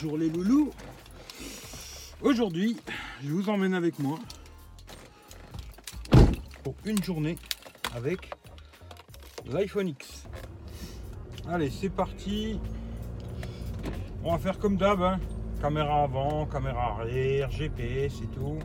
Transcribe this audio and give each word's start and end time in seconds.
Bonjour 0.00 0.16
les 0.16 0.28
loulous 0.28 0.70
Aujourd'hui, 2.22 2.76
je 3.20 3.32
vous 3.32 3.48
emmène 3.48 3.74
avec 3.74 3.98
moi 3.98 4.16
pour 6.62 6.76
une 6.84 7.02
journée 7.02 7.36
avec 7.96 8.30
l'iPhone 9.50 9.88
X. 9.88 10.28
Allez, 11.48 11.70
c'est 11.70 11.88
parti 11.88 12.60
On 14.22 14.30
va 14.30 14.38
faire 14.38 14.60
comme 14.60 14.76
d'hab, 14.76 15.02
hein. 15.02 15.18
caméra 15.60 16.04
avant, 16.04 16.46
caméra 16.46 16.92
arrière, 17.00 17.50
GPS 17.50 18.20
et 18.22 18.28
tout. 18.28 18.60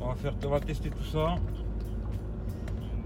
On 0.00 0.06
va, 0.06 0.14
faire, 0.14 0.34
on 0.46 0.48
va 0.48 0.60
tester 0.60 0.88
tout 0.88 1.04
ça. 1.12 1.34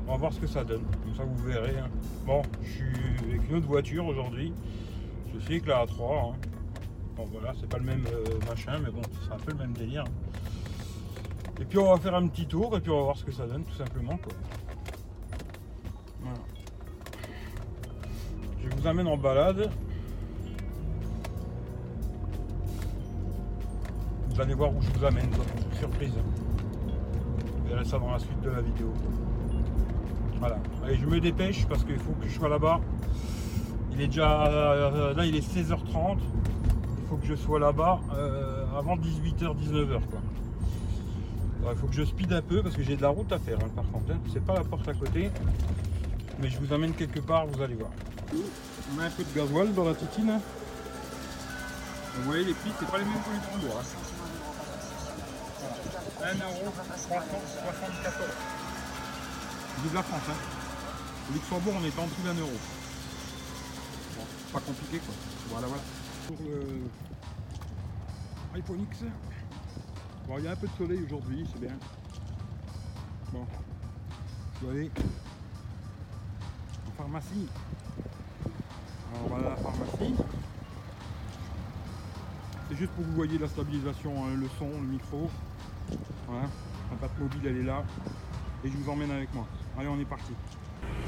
On 0.07 0.13
va 0.13 0.17
voir 0.17 0.33
ce 0.33 0.39
que 0.39 0.47
ça 0.47 0.63
donne, 0.63 0.85
comme 1.03 1.15
ça 1.17 1.25
vous 1.25 1.43
verrez. 1.43 1.77
hein. 1.77 1.91
Bon, 2.25 2.43
je 2.63 2.71
suis 2.71 3.25
avec 3.29 3.51
une 3.51 3.57
autre 3.57 3.67
voiture 3.67 4.07
aujourd'hui. 4.07 4.53
Je 5.35 5.41
suis 5.41 5.55
avec 5.55 5.67
la 5.67 5.87
A3. 5.87 6.35
hein. 6.35 6.52
Voilà, 7.31 7.53
c'est 7.61 7.69
pas 7.69 7.79
le 7.79 7.85
même 7.85 8.05
euh, 8.13 8.25
machin, 8.49 8.79
mais 8.83 8.91
bon, 8.91 9.03
c'est 9.25 9.33
un 9.33 9.37
peu 9.39 9.53
le 9.53 9.59
même 9.59 9.73
délire. 9.73 10.05
Et 11.61 11.65
puis 11.65 11.79
on 11.79 11.93
va 11.95 11.99
faire 12.01 12.15
un 12.15 12.27
petit 12.27 12.47
tour 12.47 12.77
et 12.77 12.81
puis 12.81 12.91
on 12.91 12.97
va 12.99 13.03
voir 13.05 13.17
ce 13.17 13.25
que 13.25 13.33
ça 13.33 13.47
donne 13.47 13.63
tout 13.65 13.75
simplement 13.75 14.17
quoi. 14.17 14.33
Voilà. 16.21 16.39
Je 18.63 18.69
vous 18.77 18.87
amène 18.87 19.07
en 19.07 19.17
balade. 19.17 19.71
Vous 24.31 24.41
allez 24.41 24.55
voir 24.55 24.75
où 24.75 24.81
je 24.81 24.91
vous 24.99 25.05
amène. 25.05 25.31
Surprise. 25.79 26.13
Vous 26.15 27.69
verrez 27.69 27.85
ça 27.85 27.99
dans 27.99 28.11
la 28.11 28.19
suite 28.19 28.41
de 28.41 28.51
la 28.51 28.63
vidéo. 28.63 28.93
Voilà. 30.41 30.59
Allez, 30.85 30.97
je 30.97 31.07
me 31.07 31.21
dépêche 31.21 31.67
parce 31.67 31.85
qu'il 31.85 31.99
faut 31.99 32.13
que 32.13 32.27
je 32.27 32.35
sois 32.35 32.49
là-bas. 32.49 32.81
Il 33.93 34.01
est 34.01 34.07
déjà. 34.09 34.47
euh, 34.47 35.15
Là, 35.15 35.27
il 35.27 35.37
est 35.37 35.47
16h30. 35.47 36.19
Faut 37.13 37.19
que 37.19 37.27
je 37.27 37.35
sois 37.35 37.59
là-bas 37.61 38.01
euh, 38.15 38.65
avant 38.75 38.97
18h, 38.97 39.55
19h. 39.55 40.01
Quoi. 40.09 40.21
Alors, 41.61 41.73
il 41.75 41.79
faut 41.79 41.87
que 41.87 41.93
je 41.93 42.05
speed 42.05 42.33
un 42.33 42.41
peu 42.41 42.63
parce 42.63 42.75
que 42.75 42.83
j'ai 42.83 42.97
de 42.97 43.03
la 43.03 43.11
route 43.11 43.31
à 43.31 43.39
faire 43.39 43.59
hein, 43.63 43.69
par 43.77 43.85
contre. 43.91 44.13
hein. 44.13 44.19
C'est 44.33 44.43
pas 44.43 44.55
la 44.55 44.65
porte 44.65 44.89
à 44.89 44.95
côté. 44.95 45.31
Mais 46.41 46.49
je 46.49 46.59
vous 46.59 46.73
amène 46.73 46.95
quelque 46.95 47.21
part, 47.21 47.47
vous 47.47 47.61
allez 47.61 47.75
voir. 47.75 47.91
On 48.33 48.99
a 48.99 49.05
un 49.05 49.11
peu 49.11 49.25
de 49.25 49.39
gasoil 49.39 49.75
dans 49.75 49.85
la 49.85 49.95
titine. 49.95 50.31
hein. 50.31 50.41
Vous 52.17 52.23
voyez, 52.23 52.45
les 52.47 52.55
prix, 52.55 52.71
c'est 52.81 52.91
pas 52.91 52.97
les 52.97 53.05
mêmes 53.05 53.13
que 53.13 53.61
les 53.61 53.69
hein. 53.69 53.83
1,374€. 56.23 56.33
Vive 59.83 59.95
la 59.95 60.03
France, 60.03 60.23
hein. 60.31 60.37
Au 61.29 61.35
Luxembourg, 61.35 61.75
on 61.79 61.85
est 61.85 61.99
en 61.99 62.07
dessous 62.07 62.23
d'un 62.25 62.41
euro. 62.41 62.57
Bon, 64.17 64.25
pas 64.55 64.61
compliqué 64.61 64.97
quoi. 64.97 65.15
Voilà, 65.51 65.67
voilà. 65.67 65.83
Pour 66.27 66.37
le 66.49 66.61
iPhone 68.55 68.81
X, 68.83 69.05
bon, 70.27 70.39
il 70.39 70.45
y 70.45 70.49
a 70.49 70.53
un 70.53 70.57
peu 70.57 70.67
de 70.67 70.73
soleil 70.73 71.03
aujourd'hui, 71.07 71.47
c'est 71.53 71.61
bien. 71.61 71.77
Bon, 73.33 73.47
je 74.61 74.67
vais 74.67 74.73
aller 74.73 74.91
en 76.87 77.03
pharmacie. 77.03 77.49
Alors 79.15 79.29
voilà 79.29 79.49
la 79.51 79.57
pharmacie. 79.57 80.15
C'est 82.71 82.77
juste 82.77 82.93
pour 82.93 83.05
que 83.05 83.09
vous 83.11 83.17
voyez 83.17 83.39
la 83.39 83.49
stabilisation, 83.49 84.13
hein, 84.25 84.35
le 84.39 84.49
son, 84.59 84.69
le 84.69 84.87
micro. 84.87 85.31
Voilà, 86.29 86.47
la 86.91 86.97
patte 86.99 87.19
mobile 87.19 87.41
elle 87.47 87.57
est 87.59 87.65
là. 87.65 87.83
Et 88.65 88.69
je 88.69 88.77
vous 88.77 88.91
emmène 88.91 89.11
avec 89.11 89.33
moi. 89.35 89.47
Allez, 89.79 89.89
on 89.89 89.99
est 89.99 90.05
parti. 90.05 90.33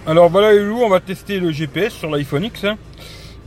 Alors 0.06 0.28
voilà 0.28 0.52
les 0.52 0.64
loups, 0.66 0.82
on 0.82 0.88
va 0.90 1.00
tester 1.00 1.38
le 1.40 1.52
GPS 1.52 1.92
sur 1.92 2.10
l'iPhone 2.10 2.44
X. 2.44 2.64
hein. 2.64 2.76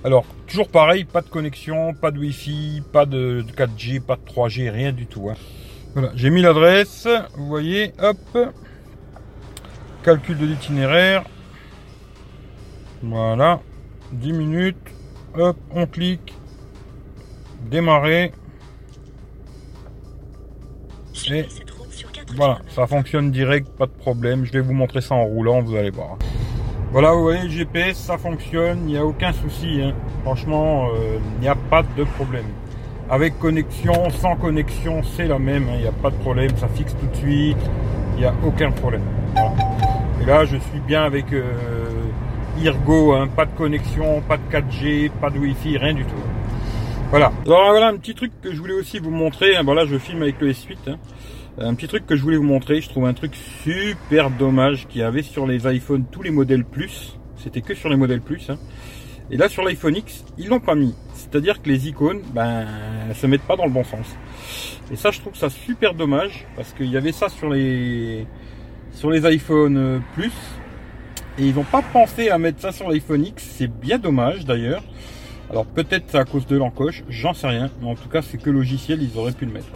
Alors, 0.04 0.26
toujours 0.48 0.70
pareil, 0.70 1.04
pas 1.04 1.22
de 1.22 1.28
connexion, 1.28 1.94
pas 1.94 2.12
de 2.12 2.20
Wi-Fi, 2.20 2.84
pas 2.94 3.06
de 3.06 3.42
de 3.42 3.52
4G, 3.52 4.00
pas 4.00 4.16
de 4.16 4.22
3G, 4.22 4.70
rien 4.70 4.92
du 4.94 5.06
tout. 5.08 5.30
hein. 5.30 5.36
Voilà, 5.94 6.12
j'ai 6.16 6.30
mis 6.30 6.42
l'adresse, 6.42 7.08
vous 7.36 7.48
voyez, 7.48 7.94
hop. 8.00 8.18
Calcul 10.04 10.38
de 10.38 10.46
l'itinéraire. 10.46 11.24
Voilà, 13.02 13.60
10 14.14 14.34
minutes, 14.34 14.78
hop, 15.36 15.58
on 15.72 15.86
clique. 15.88 16.34
Démarrer. 17.70 18.32
Et 21.30 21.46
cette 21.50 21.72
route 21.72 21.92
sur 21.92 22.12
4 22.12 22.34
voilà, 22.36 22.60
ça 22.70 22.88
fonctionne 22.88 23.32
direct, 23.32 23.68
pas 23.78 23.88
de 23.88 23.92
problème. 23.92 24.46
Je 24.46 24.54
vais 24.54 24.62
vous 24.62 24.74
montrer 24.74 25.02
ça 25.02 25.16
en 25.16 25.26
roulant, 25.26 25.62
vous 25.62 25.76
allez 25.76 25.90
voir. 25.90 26.18
Voilà, 26.92 27.12
vous 27.14 27.22
voyez, 27.22 27.44
le 27.44 27.50
GPS, 27.50 27.98
ça 27.98 28.18
fonctionne, 28.18 28.80
il 28.84 28.94
n'y 28.94 28.98
a 28.98 29.06
aucun 29.06 29.34
souci. 29.34 29.82
hein. 29.84 29.94
Franchement, 30.24 30.88
euh, 30.96 31.18
il 31.36 31.42
n'y 31.42 31.48
a 31.48 31.56
pas 31.56 31.84
de 31.84 32.04
problème. 32.04 32.46
Avec 33.10 33.38
connexion, 33.40 34.10
sans 34.10 34.36
connexion, 34.36 35.02
c'est 35.04 35.28
la 35.28 35.38
même. 35.40 35.64
hein. 35.70 35.74
Il 35.76 35.82
n'y 35.82 35.88
a 35.88 35.92
pas 35.92 36.10
de 36.10 36.16
problème, 36.16 36.52
ça 36.58 36.68
fixe 36.70 36.96
tout 37.00 37.08
de 37.08 37.16
suite. 37.16 37.58
Il 38.16 38.20
n'y 38.22 38.26
a 38.26 38.34
aucun 38.46 38.72
problème. 38.72 39.04
Et 40.22 40.26
là, 40.26 40.46
je 40.46 40.58
suis 40.58 40.80
bien 40.88 41.04
avec 41.04 41.32
euh, 41.34 41.44
Irgo, 42.60 43.14
hein. 43.14 43.28
pas 43.28 43.46
de 43.46 43.52
connexion, 43.56 44.22
pas 44.28 44.38
de 44.38 44.44
4G, 44.52 45.12
pas 45.22 45.30
de 45.30 45.38
Wi-Fi, 45.40 45.78
rien 45.78 45.94
du 45.94 46.04
tout. 46.06 46.16
Voilà. 47.10 47.32
Alors 47.46 47.70
voilà 47.70 47.88
un 47.88 47.96
petit 47.98 48.14
truc 48.16 48.32
que 48.42 48.52
je 48.52 48.60
voulais 48.60 48.74
aussi 48.74 49.00
vous 49.00 49.12
montrer. 49.12 49.54
Bon 49.64 49.78
je 49.86 49.98
filme 49.98 50.24
avec 50.24 50.42
le 50.42 50.52
S8. 50.52 50.98
Un 51.60 51.74
petit 51.74 51.88
truc 51.88 52.06
que 52.06 52.16
je 52.16 52.22
voulais 52.22 52.38
vous 52.38 52.44
montrer, 52.44 52.82
je 52.82 52.90
trouve 52.90 53.06
un 53.08 53.14
truc 53.14 53.34
super 53.64 54.30
dommage 54.30 54.88
qu'il 54.88 55.02
y 55.02 55.04
avait 55.04 55.24
sur 55.24 55.48
les 55.48 55.66
iPhones, 55.66 56.06
tous 56.12 56.22
les 56.22 56.30
modèles 56.30 56.64
Plus. 56.64 57.18
C'était 57.38 57.62
que 57.62 57.74
sur 57.74 57.90
les 57.90 57.96
modèles 57.96 58.22
Plus. 58.22 58.50
hein. 58.52 58.58
Et 59.32 59.38
là, 59.38 59.50
sur 59.50 59.64
l'iPhone 59.64 59.96
X, 59.96 60.24
ils 60.38 60.48
l'ont 60.50 60.60
pas 60.60 60.76
mis. 60.76 60.94
C'est-à-dire 61.16 61.62
que 61.62 61.68
les 61.68 61.88
icônes, 61.88 62.22
ben, 62.34 62.66
elles 63.10 63.16
se 63.16 63.26
mettent 63.26 63.42
pas 63.42 63.56
dans 63.56 63.66
le 63.66 63.72
bon 63.72 63.84
sens. 63.84 64.06
Et 64.92 64.96
ça, 64.96 65.10
je 65.10 65.20
trouve 65.20 65.36
ça 65.36 65.50
super 65.50 65.96
dommage 65.96 66.46
parce 66.56 66.74
qu'il 66.74 66.92
y 66.92 66.96
avait 66.96 67.12
ça 67.12 67.28
sur 67.28 67.50
les 67.50 68.28
sur 68.92 69.10
les 69.10 69.26
iPhone 69.26 69.78
euh, 69.78 70.00
Plus. 70.14 70.32
Et 71.40 71.48
ils 71.48 71.56
n'ont 71.56 71.64
pas 71.64 71.82
pensé 71.82 72.30
à 72.30 72.38
mettre 72.38 72.62
ça 72.62 72.72
sur 72.72 72.88
l'iPhone 72.88 73.26
X. 73.26 73.44
C'est 73.58 73.68
bien 73.68 73.98
dommage 73.98 74.46
d'ailleurs. 74.46 74.84
Alors 75.50 75.66
peut-être 75.66 76.06
c'est 76.08 76.18
à 76.20 76.26
cause 76.26 76.46
de 76.46 76.56
l'encoche, 76.56 77.04
j'en 77.10 77.34
sais 77.34 77.48
rien. 77.48 77.70
Mais 77.82 77.88
en 77.90 77.96
tout 77.96 78.10
cas, 78.10 78.22
c'est 78.22 78.38
que 78.38 78.50
logiciel, 78.52 79.02
ils 79.02 79.18
auraient 79.18 79.32
pu 79.34 79.46
le 79.46 79.52
mettre. 79.54 79.68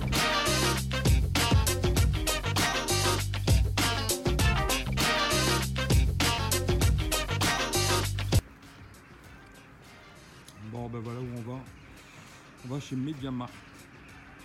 Chez 12.92 12.98
Mediamarkt. 12.98 13.54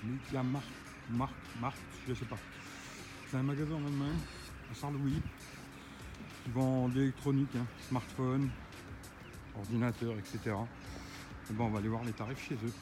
Mediamarkt, 0.05 0.69
Markt, 1.11 1.35
Markt, 1.61 1.79
je 2.09 2.15
sais 2.15 2.25
pas. 2.27 2.39
C'est 3.29 3.39
un 3.39 3.43
magasin 3.43 3.75
en 3.75 3.85
Allemagne, 3.85 4.19
à 4.71 4.75
Sarlouis, 4.75 5.21
qui 6.45 6.51
vend 6.53 6.89
de 6.89 6.95
l'électronique, 6.95 7.51
hein, 7.57 7.67
smartphone, 7.89 8.49
ordinateur, 9.59 10.13
etc. 10.13 10.55
Et 11.51 11.53
bon, 11.55 11.67
on 11.67 11.71
va 11.71 11.81
aller 11.81 11.89
voir 11.89 12.05
les 12.05 12.13
tarifs 12.13 12.49
chez 12.49 12.55
eux. 12.55 12.73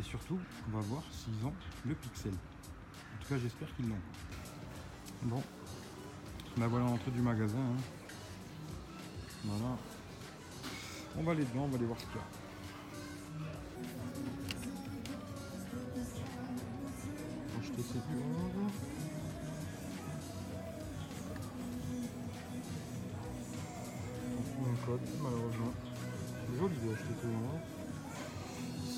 Et 0.00 0.02
surtout, 0.02 0.38
on 0.66 0.76
va 0.76 0.80
voir 0.80 1.04
s'ils 1.12 1.46
ont 1.46 1.54
le 1.86 1.94
Pixel. 1.94 2.32
En 2.32 3.22
tout 3.22 3.28
cas, 3.28 3.38
j'espère 3.38 3.72
qu'ils 3.76 3.88
l'ont. 3.88 4.02
Bon, 5.22 5.42
là 6.58 6.66
voilà 6.66 6.86
l'entrée 6.86 7.12
du 7.12 7.20
magasin. 7.20 7.56
hein. 7.56 7.82
Voilà. 9.44 9.76
On 11.16 11.22
va 11.22 11.32
aller 11.32 11.44
dedans, 11.44 11.64
on 11.64 11.68
va 11.68 11.76
aller 11.76 11.86
voir 11.86 12.00
ce 12.00 12.06
qu'il 12.06 12.16
y 12.16 12.18
a. 12.18 12.37
Tours. 17.78 18.02
On 24.36 24.42
trouve 24.42 24.68
un 24.68 24.76
code, 24.84 25.06
malheureusement. 25.22 25.72
Joli 26.58 26.74
de 26.74 26.92
acheter 26.92 27.14
tout 27.22 27.28
hein. 27.28 27.60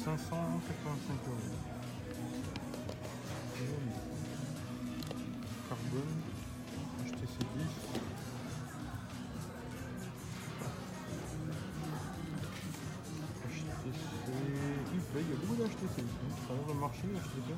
585 0.03 1.29
euros. 1.29 1.37
Joli. 3.59 3.93
Carbone. 5.69 6.15
Ces 7.05 7.15
10. 7.15 7.69
HTC. 14.91 15.17
Il 15.17 15.21
y 15.21 15.33
a 15.33 15.37
beaucoup 15.37 15.57
d'HTC 15.57 15.97
ici. 15.99 16.05
Ça 16.49 16.55
va 16.55 16.61
le 16.73 16.81
marché, 16.81 17.05
HTC. 17.05 17.49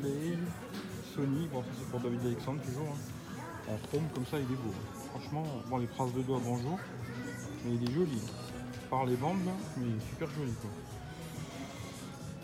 Sony, 0.00 1.48
bon 1.52 1.62
ça 1.62 1.68
c'est 1.76 1.90
pour 1.90 2.00
David 2.00 2.20
Alexandre 2.26 2.60
toujours. 2.62 2.86
hein. 2.88 3.72
En 3.72 3.88
chrome 3.88 4.04
comme 4.14 4.26
ça 4.26 4.38
il 4.38 4.44
est 4.44 4.56
beau. 4.56 4.72
Franchement, 5.10 5.44
bon 5.68 5.78
les 5.78 5.86
traces 5.88 6.12
de 6.14 6.22
doigts 6.22 6.40
bonjour. 6.44 6.78
Mais 7.64 7.74
il 7.74 7.88
est 7.88 7.92
joli. 7.92 8.20
Par 8.90 9.04
les 9.06 9.16
bandes 9.16 9.42
mais 9.76 9.98
super 10.08 10.28
joli 10.30 10.52
quoi. 10.60 10.70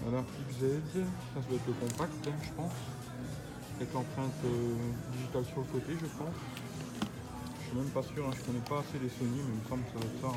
Voilà, 0.03 0.25
XZ, 0.51 0.61
ça, 0.93 1.01
ça 1.41 1.41
doit 1.49 1.57
être 1.57 1.67
le 1.67 1.73
compact 1.75 2.29
hein, 2.29 2.33
je 2.43 2.53
pense. 2.53 2.73
Avec 3.77 3.93
l'empreinte 3.95 4.33
euh, 4.45 4.75
digitale 5.13 5.45
sur 5.47 5.59
le 5.59 5.65
côté 5.67 5.93
je 5.93 6.07
pense. 6.19 6.35
Je 7.61 7.69
suis 7.69 7.77
même 7.77 7.91
pas 7.91 8.03
sûr, 8.03 8.27
hein, 8.27 8.33
je 8.37 8.43
connais 8.45 8.65
pas 8.69 8.81
assez 8.81 8.99
les 9.01 9.09
Sony, 9.09 9.39
mais 9.47 9.55
il 9.55 9.63
me 9.63 9.69
semble 9.69 9.83
que 9.85 9.93
ça 9.95 9.99
va 9.99 10.05
être 10.11 10.21
ça. 10.21 10.33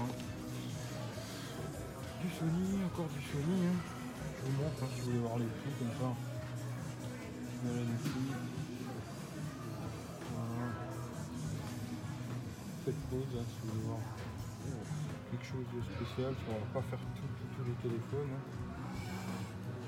Du 2.21 2.29
Sony, 2.29 2.79
encore 2.85 3.09
du 3.09 3.21
Sony. 3.25 3.57
Je 4.37 4.51
vous 4.51 4.63
montre 4.63 4.85
si 4.93 5.01
vous 5.01 5.05
voulez 5.07 5.19
voir 5.19 5.37
les 5.37 5.45
prix 5.45 5.73
comme 5.79 5.93
ça. 5.99 6.26
Faites 12.85 12.95
pause 13.09 13.21
hein, 13.37 13.97
quelque 15.31 15.45
chose 15.45 15.65
de 15.75 15.81
spécial. 15.95 16.33
On 16.49 16.53
va 16.53 16.81
pas 16.81 16.87
faire 16.89 16.99
tous 17.57 17.63
les 17.65 17.73
téléphones. 17.89 18.29
hein. 18.33 19.01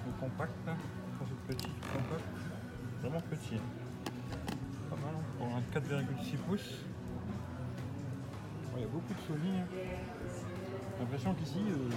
Le 0.06 0.12
compact, 0.20 0.52
hein. 0.68 0.76
Petit, 1.48 1.70
compact. 1.94 2.24
Vraiment 3.02 3.22
petit. 3.22 3.56
hein. 3.56 4.12
Pas 4.90 4.96
mal 4.98 5.16
hein, 5.16 5.24
pour 5.38 5.48
un 5.48 5.62
4,6 5.72 6.38
pouces. 6.48 6.76
Il 8.76 8.82
y 8.82 8.86
a 8.86 8.88
beaucoup 8.88 9.14
de 9.14 9.20
Sony. 9.28 9.58
hein. 9.60 9.66
J'ai 9.72 11.04
l'impression 11.04 11.34
qu'ici, 11.36 11.60
euh, 11.70 11.90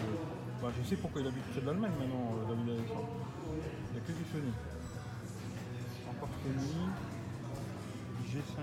bah, 0.62 0.68
je 0.78 0.88
sais 0.88 0.96
pourquoi 0.96 1.20
il 1.22 1.26
habite 1.26 1.54
de 1.60 1.66
l'Allemagne 1.66 1.90
maintenant, 1.98 2.34
euh, 2.38 2.48
David. 2.48 2.68
Il 2.68 3.92
n'y 3.92 3.98
a 3.98 4.00
que 4.00 4.12
du 4.12 4.24
Sony. 4.32 4.52
Encore 6.44 6.62
Sony, 6.62 6.88
G5 8.26 8.62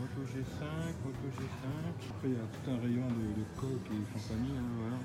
Moto 0.00 0.22
G5, 0.26 0.64
Moto 1.04 1.26
G5. 1.36 2.10
Après, 2.10 2.28
il 2.28 2.32
y 2.32 2.36
a 2.36 2.38
tout 2.40 2.70
un 2.70 2.78
rayon 2.80 3.06
de, 3.08 3.40
de 3.40 3.44
coques 3.56 3.90
et 3.92 4.12
compagnie. 4.12 4.56
hein, 4.56 4.62
voilà. 4.80 4.96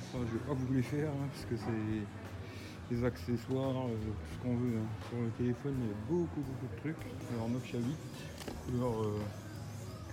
Ça, 0.00 0.18
je 0.18 0.38
vais 0.38 0.44
pas 0.44 0.54
vous 0.54 0.72
les 0.72 0.82
faire 0.82 1.10
hein, 1.10 1.28
parce 1.32 1.44
que 1.46 1.56
c'est 1.56 2.94
des 2.94 3.04
accessoires, 3.04 3.86
euh, 3.88 3.96
tout 3.96 4.34
ce 4.34 4.38
qu'on 4.42 4.56
veut. 4.56 4.76
hein. 4.78 4.86
Sur 5.08 5.18
le 5.20 5.30
téléphone, 5.30 5.74
il 5.80 5.86
y 5.88 5.90
a 5.90 5.94
beaucoup, 6.08 6.40
beaucoup 6.40 6.66
de 6.74 6.80
trucs. 6.80 7.06
Alors, 7.34 7.48
Nokia 7.48 7.78
8, 7.78 7.84
couleur 8.66 9.02
euh, 9.02 9.18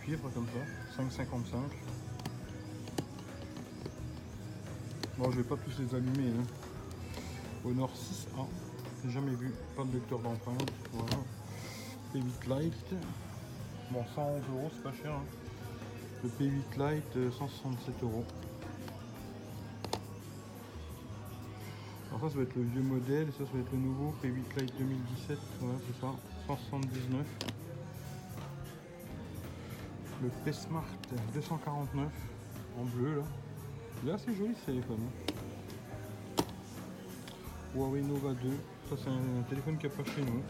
cuivre 0.02 0.30
comme 0.34 0.48
ça, 0.48 1.02
5,55. 1.04 1.58
Bon, 5.18 5.30
je 5.32 5.38
vais 5.38 5.44
pas 5.44 5.58
tous 5.58 5.80
les 5.80 5.94
allumer. 5.96 6.34
Honor 7.64 7.92
6A, 7.94 8.48
j'ai 8.71 8.71
jamais 9.10 9.32
vu, 9.36 9.52
pas 9.76 9.84
de 9.84 9.94
lecteur 9.94 10.20
d'empreinte. 10.20 10.72
Voilà. 10.94 11.16
P8 12.14 12.62
Lite, 12.64 12.94
bon 13.92 14.04
111 14.16 14.42
euros, 14.54 14.70
c'est 14.74 14.84
pas 14.84 14.94
cher. 14.94 15.12
hein. 15.14 15.24
Le 16.24 16.30
P8 16.30 16.94
Lite, 16.96 17.18
euh, 17.18 17.32
167 17.32 18.04
euros. 18.04 18.26
Alors 22.10 22.22
ça, 22.22 22.30
ça 22.30 22.36
va 22.38 22.44
être 22.44 22.56
le 22.56 22.64
vieux 22.64 22.82
modèle, 22.82 23.30
et 23.30 23.32
ça, 23.32 23.40
ça 23.46 23.52
va 23.54 23.60
être 23.60 23.72
le 23.72 23.78
nouveau 23.80 24.14
P8 24.24 24.60
Lite 24.62 24.74
2017, 24.78 25.38
voilà, 25.62 25.76
c'est 25.88 26.02
ça, 26.02 26.14
179. 26.48 27.26
Le 30.22 30.30
P 30.46 30.52
Smart 30.54 30.84
249 31.34 32.08
en 32.80 32.84
bleu 32.86 33.16
là. 33.18 33.24
Il 34.04 34.10
est 34.10 34.14
assez 34.14 34.36
joli 34.36 34.54
ce 34.60 34.66
téléphone. 34.68 35.00
hein. 35.00 36.44
Huawei 37.76 38.02
Nova 38.02 38.34
2, 38.34 38.50
ça 38.92 39.04
c'est 39.06 39.10
un 39.10 39.44
téléphone 39.44 39.78
qui 39.78 39.86
a 39.86 39.90
pas 39.90 40.04
chez 40.04 40.22
nous. 40.22 40.44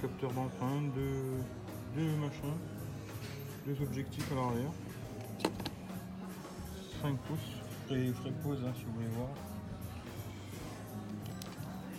Capteur 0.00 0.30
d'empreinte, 0.32 0.94
deux, 0.94 1.42
deux 1.96 2.16
machins, 2.16 2.54
deux 3.66 3.82
objectifs 3.82 4.30
à 4.30 4.34
l'arrière. 4.36 4.70
5 7.02 7.16
pouces. 7.18 7.38
Et 7.90 8.12
ferai 8.12 8.30
pause 8.42 8.62
hein, 8.64 8.72
si 8.76 8.84
vous 8.84 8.92
voulez 8.92 9.08
voir. 9.16 9.28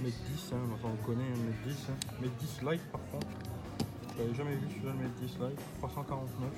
Mate 0.02 0.14
10, 0.36 0.54
hein, 0.54 0.58
enfin 0.74 0.90
on 0.94 1.06
connaît 1.06 1.24
un 1.24 1.38
Mate 1.38 1.68
10. 1.68 1.88
Hein. 1.90 2.16
Mate 2.22 2.38
10 2.40 2.62
Lite 2.62 2.92
par 2.92 3.02
contre. 3.12 3.28
Je 4.14 4.24
l'avais 4.24 4.36
jamais 4.36 4.56
vu 4.56 4.68
celui-là 4.70 4.94
le 4.94 5.04
Mate 5.04 5.16
10 5.20 5.40
Lite. 5.40 5.62
349. 5.80 6.52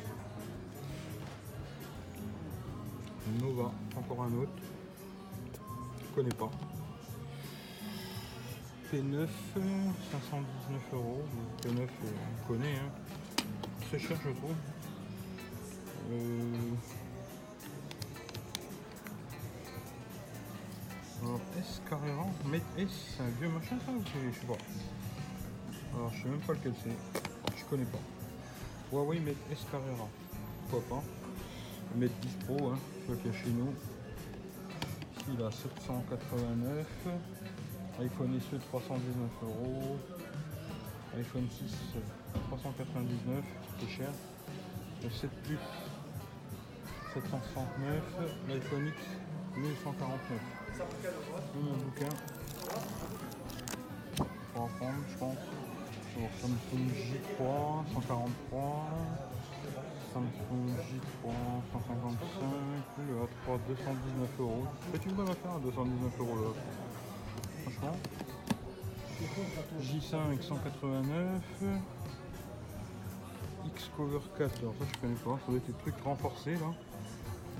Nova, 3.41 3.71
encore 3.95 4.23
un 4.23 4.33
autre. 4.33 4.51
Je 6.01 6.15
connais 6.15 6.35
pas. 6.35 6.51
P9, 8.91 9.27
519 10.11 10.81
euros. 10.93 11.21
P9, 11.61 11.81
euh, 11.81 11.85
on 12.43 12.47
connaît. 12.47 12.75
Hein. 12.75 12.91
Très 13.87 13.99
cher, 13.99 14.17
je 14.25 14.31
trouve. 14.31 14.55
Euh, 16.11 16.73
Alors, 21.21 21.39
S 21.59 21.81
Carrera, 21.87 22.25
Mate 22.45 22.61
S, 22.77 22.89
c'est 23.15 23.21
un 23.23 23.29
vieux 23.39 23.49
machin 23.49 23.77
ça 23.85 23.91
ou 23.91 24.01
je 24.01 24.39
sais 24.39 24.47
pas. 24.47 24.57
Alors, 25.95 26.11
je 26.11 26.23
sais 26.23 26.29
même 26.29 26.39
pas 26.39 26.53
lequel 26.53 26.73
c'est. 26.83 27.57
Je 27.57 27.65
connais 27.65 27.85
pas. 27.85 27.99
Huawei 28.91 29.19
Mate 29.19 29.35
S 29.51 29.65
Carrera. 29.71 30.07
Pourquoi 30.69 30.97
pas. 30.97 31.03
Le 31.93 32.01
Mate 32.01 32.19
10 32.21 32.29
Pro, 32.45 32.69
hein, 32.69 32.79
celui 33.05 33.19
qu'il 33.19 33.31
y 33.31 33.35
a 33.35 33.37
chez 33.37 33.49
nous. 33.49 33.73
Il 35.31 35.43
a 35.43 35.51
789. 35.51 36.87
iPhone 38.01 38.39
SE 38.39 38.55
319 38.55 39.29
euros. 39.43 39.97
iPhone 41.17 41.47
6 41.49 41.99
399, 42.47 43.43
c'est 43.79 43.89
cher. 43.89 44.09
Le 45.03 45.09
7 45.09 45.29
Plus 45.43 45.57
769. 47.13 48.01
L'iPhone 48.47 48.87
X 48.87 48.95
1149. 49.57 50.41
Mon 51.55 51.73
bouquin. 51.73 52.15
Pour 54.53 54.63
apprendre, 54.63 55.03
je 55.09 55.17
pense. 55.17 55.37
Sur 56.13 56.29
Samsung 56.41 56.87
J3 56.95 57.41
143. 57.93 58.87
Samsung 60.13 60.63
J3 60.87 61.33
155. 61.73 62.47
Le 63.09 63.13
A3 63.15 63.59
219 63.67 64.39
euros. 64.39 64.65
C'est 64.93 65.05
une 65.05 65.15
bonne 65.15 65.29
affaire 65.29 65.51
à 65.51 65.59
219 65.59 66.19
euros 66.19 66.35
là. 66.35 66.88
Franchement. 67.79 67.97
J5 69.81 70.41
189. 70.41 71.41
X-Cover 73.65 74.19
4, 74.37 74.59
alors 74.59 74.73
ça 74.79 74.85
je 74.93 74.99
connais 74.99 75.15
pas, 75.15 75.39
ça 75.45 75.47
doit 75.47 75.57
être 75.57 75.67
des 75.67 75.73
trucs 75.73 76.03
renforcés 76.03 76.55
là. 76.55 76.73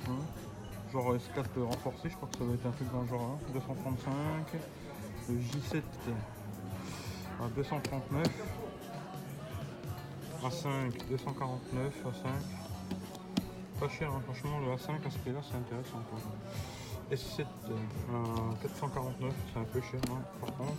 Hein. 0.08 0.12
Genre 0.92 1.16
S4 1.16 1.62
renforcé, 1.62 2.10
je 2.10 2.16
crois 2.16 2.30
que 2.30 2.38
ça 2.38 2.44
doit 2.44 2.54
être 2.56 2.66
un 2.66 2.72
truc 2.72 2.92
dans 2.92 3.02
le 3.02 3.08
genre 3.08 3.22
hein. 3.22 3.54
235. 3.54 4.14
Le 5.30 5.36
J7 5.36 5.82
à 7.42 7.48
239. 7.56 8.28
A5 10.42 11.10
249, 11.10 12.04
A5. 12.06 12.28
Pas 13.80 13.90
cher 13.90 14.12
hein, 14.12 14.22
franchement 14.26 14.60
le 14.60 14.76
A5 14.76 15.06
à 15.06 15.10
ce 15.10 15.18
prix 15.20 15.32
là 15.32 15.42
c'est 15.44 15.58
intéressant 15.58 16.00
quoi. 16.10 16.20
S7 17.12 17.42
à 17.42 18.62
449, 18.62 19.34
c'est 19.54 19.60
un 19.60 19.64
peu 19.64 19.82
cher 19.82 20.00
hein, 20.12 20.22
par 20.40 20.56
contre. 20.58 20.74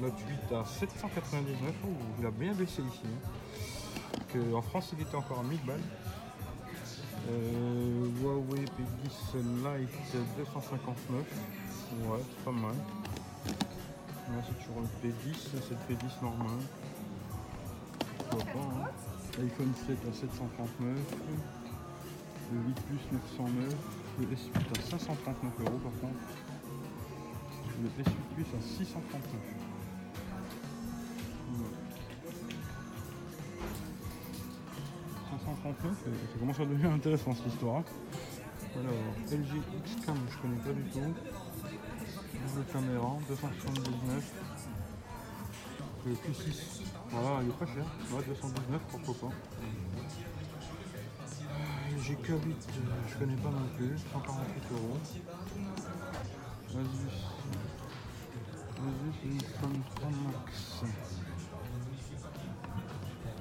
Note 0.00 0.18
8 0.50 0.54
à 0.56 0.64
799, 0.64 1.74
oh, 1.84 1.88
il 2.18 2.26
a 2.26 2.30
bien 2.30 2.52
baissé 2.54 2.82
ici. 2.82 3.02
hein. 3.04 4.38
En 4.54 4.62
France 4.62 4.92
il 4.96 5.02
était 5.02 5.14
encore 5.16 5.40
à 5.40 5.42
1000 5.42 5.58
balles. 5.64 5.80
Euh, 7.30 8.06
Huawei 8.20 8.64
P10 8.64 9.36
Lite 9.36 10.16
259. 10.38 11.24
Ouais, 12.06 12.18
c'est 12.20 12.44
pas 12.44 12.50
mal. 12.50 12.74
Là 13.46 14.42
c'est 14.46 14.58
toujours 14.64 14.80
le 14.82 15.08
P10, 15.08 15.36
c'est 15.52 15.70
le 15.70 15.96
P10 15.96 16.22
normal. 16.22 16.58
Hein. 18.32 18.88
iPhone 19.38 19.72
7 19.86 19.98
à 20.08 20.12
739. 20.12 20.98
Le 22.52 22.58
8 22.58 22.74
Plus 22.86 23.18
909. 23.38 23.74
Le 24.20 24.26
S8 24.26 24.78
à 24.78 24.90
539 24.90 25.52
euros 25.60 25.78
par 25.78 25.92
contre. 26.00 26.20
Le 27.82 27.88
S8 27.88 28.10
Plus 28.34 28.44
à 28.44 28.60
639. 28.60 29.40
Ouais. 31.52 31.66
539, 35.30 35.92
euh, 36.06 36.10
ça 36.32 36.38
commence 36.38 36.60
à 36.60 36.64
devenir 36.64 36.90
intéressant 36.92 37.34
cette 37.34 37.46
histoire. 37.52 37.76
hein. 37.78 37.84
Alors, 38.74 39.14
LG 39.30 39.60
Xcam, 39.84 40.16
je 40.30 40.38
connais 40.38 40.56
pas 40.56 40.72
du 40.72 40.82
tout. 40.90 41.00
Double 41.00 42.64
caméra, 42.72 43.16
279. 43.28 44.32
Le 46.04 46.12
Q6, 46.14 46.82
voilà, 47.10 47.42
il 47.42 47.48
est 47.48 47.52
pas 47.52 47.66
cher. 47.66 47.84
Ouais, 48.12 48.24
219, 48.26 48.80
pourquoi 48.90 49.28
pas. 49.28 49.34
LG 52.02 52.16
K8, 52.16 52.26
euh, 52.26 52.34
je 53.08 53.14
connais 53.16 53.36
pas 53.36 53.50
non 53.50 53.68
plus, 53.76 53.96
148 54.12 54.72
euros. 54.72 54.98
Asus. 56.66 57.14
Asus 58.74 59.14
Zenfone 59.22 59.82
3 59.94 60.10
Max. 60.10 60.82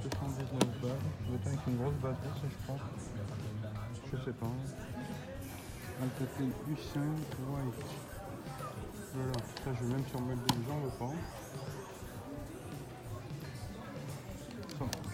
219 0.03 0.59
balles. 0.79 0.91
Doit 1.25 1.35
être 1.37 1.47
avec 1.47 1.59
une 1.67 1.77
grosse 1.77 1.95
batterie, 2.03 2.29
ça, 2.39 2.47
je 2.49 2.57
crois. 2.63 2.77
Je 4.11 4.17
sais 4.25 4.33
pas. 4.33 4.53
Alcatel 6.03 6.51
U5 6.69 6.99
White. 7.49 7.85
Voilà, 9.15 9.39
ça 9.63 9.73
je 9.73 9.85
vais 9.85 9.93
même 9.93 10.05
sur 10.07 10.21
mettre 10.21 10.43
des 10.43 10.63
gens, 10.67 10.81
pas. 10.99 11.07
Ça, 11.09 11.40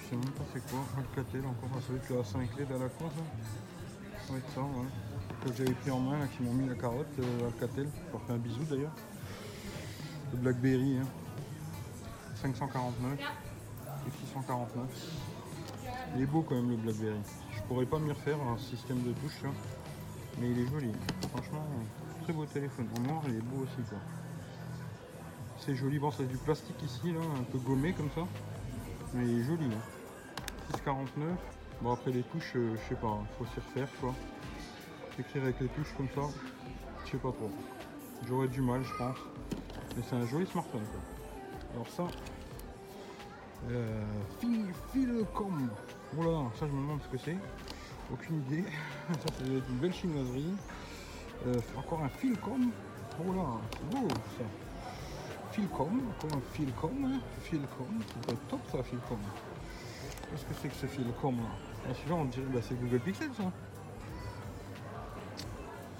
je 0.10 0.16
sais 0.16 0.32
pas 0.32 0.44
c'est 0.54 0.72
quoi? 0.72 0.80
Alcatel 0.98 1.42
encore, 1.46 1.82
ça 1.82 1.88
doit 1.90 1.98
être 1.98 2.10
le 2.10 2.16
A5 2.22 2.58
LED 2.58 2.72
à 2.72 2.84
la 2.84 2.90
con, 2.90 3.06
ça. 3.10 4.34
Ouais, 4.34 4.42
ça, 4.54 4.62
ouais. 4.62 4.88
Que 5.44 5.54
j'avais 5.54 5.74
pris 5.74 5.92
en 5.92 6.00
main, 6.00 6.20
là, 6.20 6.28
qui 6.28 6.44
m'ont 6.44 6.54
mis 6.54 6.68
la 6.68 6.76
carotte, 6.76 7.08
euh, 7.20 7.48
Alcatel. 7.48 7.90
Pour 8.12 8.22
faire 8.22 8.36
un 8.36 8.40
bisou 8.40 8.64
d'ailleurs. 8.70 8.94
Le 10.32 10.38
Blackberry, 10.40 10.98
hein. 10.98 11.08
549 12.36 13.20
et 13.20 14.12
649. 14.26 14.88
Il 16.16 16.22
est 16.22 16.26
beau 16.26 16.42
quand 16.42 16.56
même 16.56 16.70
le 16.70 16.78
Blackberry. 16.78 17.20
Je 17.56 17.62
pourrais 17.64 17.86
pas 17.86 18.00
me 18.00 18.14
refaire 18.14 18.38
un 18.42 18.58
système 18.58 19.02
de 19.04 19.12
touche 19.14 19.42
là. 19.44 19.50
Mais 20.40 20.52
il 20.52 20.60
est 20.60 20.68
joli. 20.68 20.92
Franchement, 21.34 21.66
très 22.24 22.34
beau 22.34 22.46
téléphone. 22.46 22.88
En 22.98 23.02
noir, 23.02 23.24
il 23.28 23.36
est 23.36 23.42
beau 23.42 23.64
aussi 23.64 23.88
quoi. 23.90 23.98
C'est 25.60 25.76
joli. 25.76 26.00
Bon, 26.00 26.12
c'est 26.12 26.28
du 26.28 26.38
plastique 26.38 26.82
ici, 26.84 27.12
là, 27.12 27.20
un 27.40 27.44
peu 27.44 27.58
gommé 27.58 27.94
comme 27.94 28.10
ça. 28.14 28.22
Mais 29.14 29.26
il 29.26 29.40
est 29.40 29.44
joli. 29.44 29.66
Hein. 29.66 29.97
6,49. 30.72 31.08
Bon, 31.82 31.94
après 31.94 32.12
les 32.12 32.24
touches, 32.24 32.54
euh, 32.56 32.76
je 32.76 32.90
sais 32.90 33.00
pas, 33.00 33.20
faut 33.38 33.46
s'y 33.46 33.60
refaire 33.60 33.88
quoi. 34.02 34.14
Écrire 35.20 35.44
avec 35.44 35.60
les 35.60 35.68
touches 35.70 35.94
comme 35.96 36.10
ça, 36.10 36.22
je 37.06 37.12
sais 37.12 37.18
pas 37.18 37.32
trop. 37.32 37.52
J'aurais 38.28 38.48
du 38.48 38.62
mal, 38.62 38.84
je 38.84 38.94
pense. 38.98 39.18
Mais 39.96 40.04
c'est 40.08 40.16
un 40.16 40.26
joli 40.26 40.46
smartphone 40.48 40.86
quoi. 40.92 41.02
Alors 41.74 41.88
ça, 41.90 42.08
euh, 43.70 44.04
Philcom. 44.92 45.70
Voilà, 46.14 46.50
ça 46.58 46.68
je 46.68 46.72
me 46.72 46.82
demande 46.82 47.02
ce 47.04 47.10
que 47.10 47.18
c'est. 47.18 47.38
Aucune 48.12 48.38
idée. 48.38 48.64
Ça, 49.10 49.44
être 49.44 49.70
une 49.70 49.78
belle 49.78 49.94
chinoiserie. 49.94 50.54
Euh, 51.46 51.60
encore 51.78 52.02
un 52.04 52.10
Philcom. 52.10 52.72
Voilà, 53.20 53.50
c'est 53.72 54.00
beau 54.00 54.08
ça. 54.08 54.46
Philcom, 55.52 56.02
comme 56.22 56.32
un 56.32 56.42
Philcom. 56.54 57.04
Hein. 57.04 57.20
Philcom, 57.42 58.02
c'est 58.28 58.48
top 58.48 58.62
ça, 58.72 58.84
Philcom. 58.84 59.18
Qu'est-ce 60.30 60.46
que 60.46 60.54
c'est 60.62 60.68
que 60.68 60.76
ce 60.76 60.86
Philcom 60.88 61.38
là 61.38 61.44
ah, 61.90 61.94
Celui-là, 61.94 62.16
on 62.16 62.26
dirait 62.26 62.46
bah, 62.48 62.60
c'est 62.62 62.76
Google 62.76 63.00
Pixel 63.00 63.30
ça. 63.34 63.52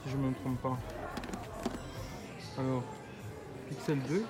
Si 0.04 0.10
je 0.10 0.18
me 0.18 0.34
trompe 0.34 0.62
pas. 0.62 0.78
Alors, 2.58 2.84
Pixel 3.70 4.00
2. 4.04 4.26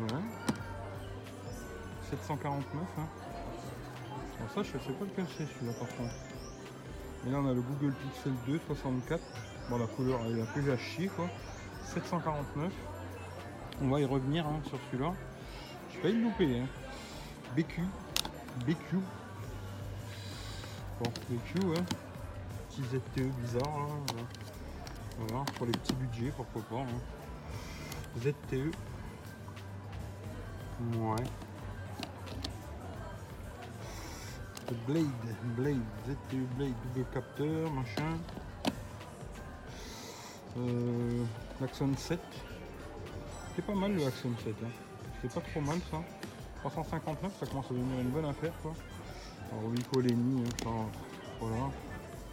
Ouais. 0.00 0.08
749. 2.10 2.82
Hein. 2.98 3.06
ça, 4.54 4.62
je 4.62 4.70
sais 4.70 4.92
pas 4.92 5.04
lequel 5.04 5.26
c'est 5.36 5.46
celui-là 5.46 5.72
par 5.78 5.88
contre. 5.96 6.14
Et 7.26 7.30
là, 7.30 7.38
on 7.38 7.48
a 7.48 7.54
le 7.54 7.62
Google 7.62 7.94
Pixel 7.94 8.32
2 8.46 8.60
64. 8.66 9.22
Bon, 9.70 9.78
la 9.78 9.86
couleur, 9.86 10.20
elle 10.26 10.38
est 10.38 10.42
un 10.42 10.46
peu 10.46 10.72
à 10.72 10.76
chier 10.76 11.08
quoi. 11.08 11.28
749. 11.84 12.72
On 13.80 13.88
va 13.88 14.00
y 14.00 14.04
revenir 14.04 14.46
hein, 14.46 14.60
sur 14.66 14.78
celui-là. 14.90 15.12
Je 15.90 15.96
vais 15.96 16.02
pas 16.02 16.08
le 16.08 16.22
louper. 16.22 16.60
Hein. 16.60 16.81
BQ. 17.56 17.82
BQ. 18.66 18.96
Bon, 21.00 21.12
BQ, 21.28 21.76
hein. 21.76 21.84
Petit 22.68 22.82
ZTE 22.84 23.30
bizarre. 23.40 23.68
Hein. 23.68 24.24
Voilà. 25.18 25.44
pour 25.56 25.66
les 25.66 25.72
petits 25.72 25.94
budgets, 25.94 26.32
pourquoi 26.36 26.62
pas. 26.62 26.82
Hein. 26.82 28.20
ZTE. 28.20 28.70
Ouais. 30.96 31.24
Blade, 34.86 35.06
Blade, 35.56 35.76
ZTE 36.06 36.36
Blade, 36.56 36.72
double 36.94 37.06
capteur, 37.12 37.70
machin. 37.70 38.18
Euh, 40.56 41.24
L'Axon 41.60 41.92
7. 41.96 42.18
C'est 43.54 43.66
pas 43.66 43.74
mal 43.74 43.94
le 43.94 44.06
Axon 44.06 44.32
7. 44.42 44.54
Hein. 44.64 44.68
C'est 45.20 45.32
pas 45.32 45.40
trop 45.40 45.60
mal 45.60 45.78
ça. 45.90 45.98
359, 46.62 47.32
ça 47.40 47.46
commence 47.46 47.66
à 47.66 47.74
devenir 47.74 48.00
une 48.00 48.10
bonne 48.10 48.24
affaire 48.24 48.52
quoi. 48.62 48.72
Alors 49.50 49.64
Wico 49.70 50.00
Lenny, 50.00 50.44
hein, 50.44 50.70
voilà. 51.40 51.70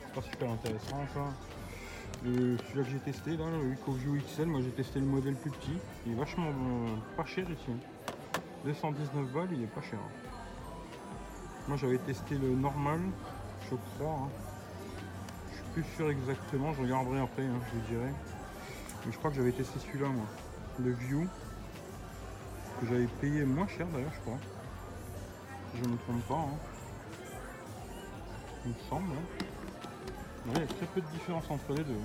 C'est 0.05 0.13
pas 0.13 0.21
super 0.21 0.51
intéressant 0.51 0.97
ça. 1.13 1.33
Celui-là 2.23 2.83
que 2.83 2.89
j'ai 2.91 2.99
testé 2.99 3.37
là, 3.37 3.45
le 3.49 3.69
Wico 3.69 3.91
View 3.93 4.17
XL, 4.21 4.45
moi 4.45 4.61
j'ai 4.61 4.69
testé 4.69 4.99
le 4.99 5.07
modèle 5.07 5.35
plus 5.35 5.49
petit. 5.49 5.79
Il 6.05 6.11
est 6.11 6.15
vachement 6.15 6.51
pas 7.17 7.25
cher 7.25 7.49
ici. 7.49 7.71
219 8.65 9.31
balles, 9.31 9.49
il 9.51 9.63
est 9.63 9.67
pas 9.67 9.81
cher. 9.81 9.99
Moi 11.67 11.77
j'avais 11.77 11.97
testé 11.97 12.35
le 12.35 12.49
normal, 12.49 12.99
je 13.71 13.75
crois. 13.75 14.13
Hein. 14.13 14.29
Je 15.49 15.55
suis 15.55 15.65
plus 15.73 15.83
sûr 15.95 16.09
exactement, 16.11 16.73
je 16.73 16.83
regarderai 16.83 17.19
après, 17.19 17.45
hein, 17.45 17.59
je 17.67 17.79
vous 17.79 17.87
dirai. 17.87 18.11
Mais 19.05 19.11
je 19.11 19.17
crois 19.17 19.31
que 19.31 19.37
j'avais 19.37 19.53
testé 19.53 19.79
celui-là 19.79 20.09
moi. 20.09 20.25
Le 20.77 20.91
View. 20.91 21.27
Que 22.79 22.85
j'avais 22.87 23.07
payé 23.21 23.43
moins 23.43 23.67
cher 23.67 23.87
d'ailleurs 23.87 24.13
je 24.13 24.19
crois. 24.21 24.37
Si 25.71 25.79
je 25.79 25.83
ne 25.83 25.89
me 25.89 25.97
trompe 25.97 26.27
pas. 26.27 26.35
Hein. 26.35 26.57
Il 28.65 28.71
me 28.71 28.79
semble. 28.89 29.15
il 30.45 30.51
y 30.53 30.63
a 30.63 30.67
très 30.67 30.85
peu 30.87 31.01
de 31.01 31.07
différence 31.07 31.43
entre 31.49 31.73
les 31.73 31.83
deux. 31.83 31.99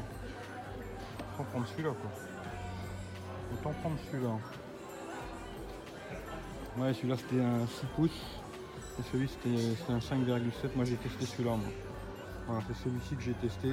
Autant 1.35 1.45
prendre 1.45 1.67
celui-là 1.69 1.91
quoi. 1.91 2.11
Autant 3.53 3.73
prendre 3.81 3.97
celui-là. 4.11 4.39
Ouais 6.79 6.95
celui-là 6.95 7.17
c'était 7.19 7.43
un 7.43 7.67
6 7.67 7.87
pouces. 7.95 8.41
Et 8.99 9.03
celui 9.11 9.29
c'était 9.29 9.93
un 9.93 9.99
5,7. 9.99 10.77
Moi 10.77 10.85
j'ai 10.85 10.97
testé 10.97 11.27
celui-là. 11.27 11.57
Voilà, 12.47 12.63
c'est 12.69 12.77
celui-ci 12.85 13.17
que 13.17 13.23
j'ai 13.23 13.33
testé. 13.35 13.69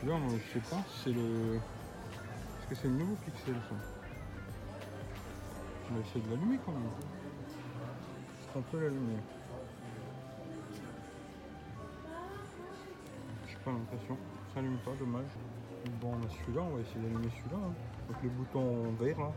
Celui-là, 0.00 0.16
je 0.30 0.52
sais 0.54 0.66
pas, 0.70 0.82
c'est 1.04 1.10
le. 1.12 1.56
Est-ce 1.56 2.68
que 2.70 2.74
c'est 2.74 2.88
le 2.88 2.94
nouveau 2.94 3.16
Pixel 3.16 3.54
ça? 3.68 4.01
On 5.92 5.96
va 5.96 6.00
essayer 6.00 6.24
de 6.24 6.30
l'allumer 6.30 6.58
quand 6.64 6.72
même. 6.72 6.88
C'est 8.40 8.58
un 8.58 8.62
peu 8.62 8.80
l'allumer. 8.80 9.18
J'ai 13.46 13.56
pas 13.56 13.72
l'impression. 13.72 14.16
Ça 14.54 14.62
n'allume 14.62 14.78
pas, 14.78 14.92
dommage. 14.98 15.26
Bon, 16.00 16.12
on 16.14 16.26
a 16.26 16.30
celui-là, 16.30 16.62
on 16.62 16.76
va 16.76 16.80
essayer 16.80 17.00
d'allumer 17.00 17.28
celui-là. 17.28 17.58
Hein. 17.58 17.74
Avec 18.08 18.22
le 18.22 18.30
bouton 18.30 18.92
vert 18.98 19.18
là. 19.18 19.32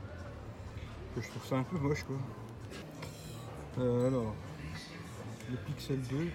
Je 1.17 1.27
trouve 1.27 1.45
ça 1.45 1.57
un 1.57 1.63
peu 1.63 1.77
moche 1.77 2.03
quoi. 2.03 2.15
Euh, 3.79 4.07
alors, 4.07 4.33
le 5.49 5.57
Pixel 5.57 6.01
2, 6.03 6.29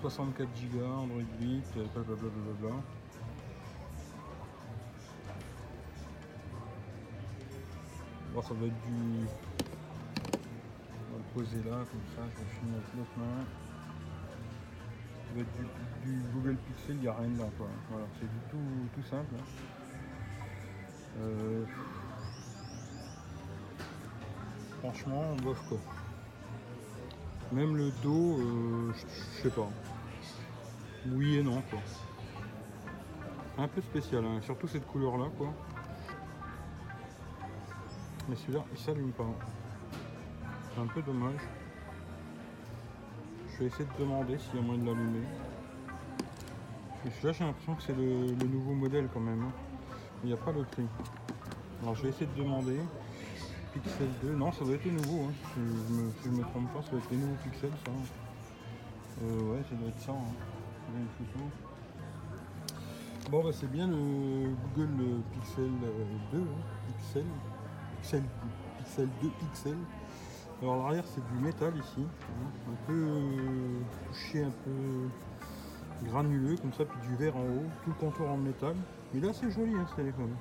64 0.00 0.48
Go, 0.72 0.84
Android 0.84 1.22
8, 1.40 1.64
blablabla. 1.92 2.82
Ça 8.40 8.54
va 8.54 8.66
être 8.66 8.82
du. 8.86 9.26
On 11.08 11.12
va 11.12 11.18
le 11.18 11.34
poser 11.34 11.58
là, 11.58 11.76
comme 11.76 12.06
ça, 12.16 12.22
je 12.34 12.58
finir 12.58 12.74
avec 12.74 12.94
l'autre 12.96 13.10
main. 13.18 13.44
Ça 15.26 15.34
va 15.34 15.40
être 15.42 16.02
du, 16.02 16.22
Google 16.34 16.56
Pixel, 16.56 16.96
il 16.96 17.02
n'y 17.02 17.08
a 17.08 17.14
rien 17.14 17.28
dedans 17.28 17.50
quoi. 17.56 17.68
Voilà, 17.90 18.06
c'est 18.18 18.26
du 18.26 18.38
tout, 18.50 18.88
tout 18.94 19.02
simple. 19.08 19.34
Hein. 19.36 19.44
Euh, 21.20 21.64
franchement, 24.80 25.36
bof 25.42 25.62
quoi. 25.68 25.78
Même 27.52 27.76
le 27.76 27.90
dos, 28.02 28.40
euh, 28.40 28.92
je 28.94 29.42
sais 29.42 29.50
pas. 29.50 29.68
Oui 31.06 31.36
et 31.36 31.42
non 31.42 31.62
quoi. 31.70 31.80
Un 33.58 33.68
peu 33.68 33.82
spécial, 33.82 34.24
hein. 34.24 34.40
surtout 34.42 34.66
cette 34.66 34.86
couleur 34.86 35.16
là 35.18 35.26
quoi. 35.38 35.52
Celui-là, 38.36 38.64
il 38.72 38.78
s'allume 38.78 39.12
pas. 39.12 39.26
C'est 40.74 40.80
un 40.80 40.86
peu 40.86 41.02
dommage. 41.02 41.40
Je 43.52 43.58
vais 43.58 43.66
essayer 43.66 43.84
de 43.84 44.02
demander 44.02 44.38
s'il 44.38 44.56
y 44.56 44.58
a 44.58 44.62
moyen 44.62 44.82
de 44.82 44.86
l'allumer. 44.86 45.26
Celui-là, 47.04 47.32
j'ai 47.32 47.44
l'impression 47.44 47.74
que 47.74 47.82
c'est 47.82 47.96
le, 47.96 48.32
nouveau 48.46 48.72
modèle 48.72 49.08
quand 49.12 49.20
même. 49.20 49.42
Hein. 49.42 49.52
Il 50.22 50.28
n'y 50.28 50.32
a 50.32 50.36
pas 50.36 50.52
le 50.52 50.62
prix. 50.64 50.86
Alors 51.82 51.94
je 51.94 52.02
vais 52.04 52.08
essayer 52.08 52.26
de 52.26 52.42
demander. 52.42 52.78
Pixel 53.72 54.08
2, 54.22 54.34
non 54.34 54.52
ça 54.52 54.66
doit 54.66 54.74
être 54.74 54.84
les 54.84 54.90
nouveaux, 54.90 55.24
hein. 55.24 55.32
si, 55.54 55.60
je 56.24 56.28
me, 56.28 56.36
me 56.36 56.42
trompe 56.42 56.70
pas, 56.74 56.82
ça 56.82 56.90
doit 56.90 57.00
être 57.00 57.10
les 57.10 57.16
nouveaux 57.16 57.38
pixels 57.42 57.70
ça. 57.86 57.90
Euh, 59.22 59.40
ouais 59.54 59.62
ça 59.68 59.74
doit 59.76 59.88
être 59.88 60.00
ça. 60.00 60.12
Hein. 60.12 61.48
Bon 63.30 63.42
bah 63.42 63.50
c'est 63.50 63.70
bien 63.70 63.86
le 63.86 64.54
Google 64.74 65.22
Pixel 65.32 65.70
2, 66.32 66.38
hein. 66.38 66.44
Pixel, 66.98 67.24
Pixel, 68.02 68.22
Pixel 68.78 69.08
2 69.22 69.28
Pixel. 69.38 69.76
Alors 70.60 70.76
l'arrière 70.82 71.04
c'est 71.06 71.24
du 71.24 71.42
métal 71.42 71.72
ici, 71.76 72.00
hein. 72.00 72.72
un 72.72 72.86
peu 72.86 73.08
touché, 74.08 74.42
un 74.42 74.52
peu 74.64 76.08
granuleux 76.08 76.56
comme 76.56 76.72
ça, 76.72 76.84
puis 76.84 77.08
du 77.08 77.14
verre 77.16 77.36
en 77.36 77.42
haut, 77.42 77.68
tout 77.84 77.90
le 77.90 77.94
contour 77.94 78.28
en 78.28 78.36
métal. 78.36 78.74
Mais 79.14 79.20
là 79.20 79.32
c'est 79.32 79.50
joli 79.52 79.72
ce 79.88 79.94
téléphone. 79.94 80.34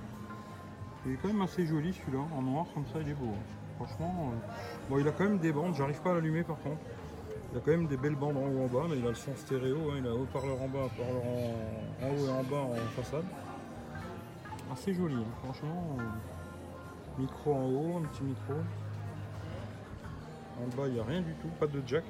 Il 1.06 1.14
est 1.14 1.18
quand 1.18 1.28
même 1.28 1.42
assez 1.42 1.66
joli 1.66 1.94
celui-là, 1.94 2.24
en 2.36 2.42
noir 2.42 2.66
comme 2.74 2.86
ça, 2.88 3.00
il 3.00 3.10
est 3.10 3.14
beau. 3.14 3.30
Hein. 3.30 3.78
Franchement, 3.78 4.32
euh, 4.32 4.54
bon, 4.90 5.00
il 5.00 5.08
a 5.08 5.12
quand 5.12 5.24
même 5.24 5.40
des 5.40 5.52
bandes, 5.52 5.76
j'arrive 5.76 6.02
pas 6.02 6.12
à 6.12 6.14
l'allumer 6.16 6.44
par 6.44 6.58
contre. 6.60 6.82
Il 7.52 7.58
a 7.58 7.62
quand 7.62 7.72
même 7.72 7.88
des 7.88 7.98
belles 7.98 8.16
bandes 8.16 8.38
en 8.38 8.48
haut 8.48 8.66
en 8.66 8.68
bas, 8.68 8.88
mais 8.90 8.98
il 8.98 9.06
a 9.06 9.10
le 9.10 9.16
son 9.16 9.36
stéréo, 9.36 9.92
hein. 9.92 9.96
il 10.00 10.08
a 10.08 10.14
haut-parleur 10.14 10.60
en 10.62 10.68
bas, 10.68 10.86
haut-parleur 10.86 11.24
en... 11.24 12.08
haut 12.10 12.28
et 12.28 12.32
en 12.32 12.44
bas 12.44 12.74
en 12.74 13.02
façade. 13.02 13.26
Assez 14.72 14.94
joli, 14.94 15.16
hein. 15.16 15.32
franchement. 15.44 15.98
Euh, 16.00 16.04
micro 17.18 17.54
en 17.54 17.66
haut, 17.66 17.98
un 17.98 18.08
petit 18.08 18.24
micro. 18.24 18.54
En 20.60 20.68
bas, 20.76 20.88
il 20.88 20.94
n'y 20.94 21.00
a 21.00 21.04
rien 21.04 21.22
du 21.22 21.34
tout, 21.36 21.48
pas 21.60 21.68
de 21.68 21.82
jack. 21.86 22.04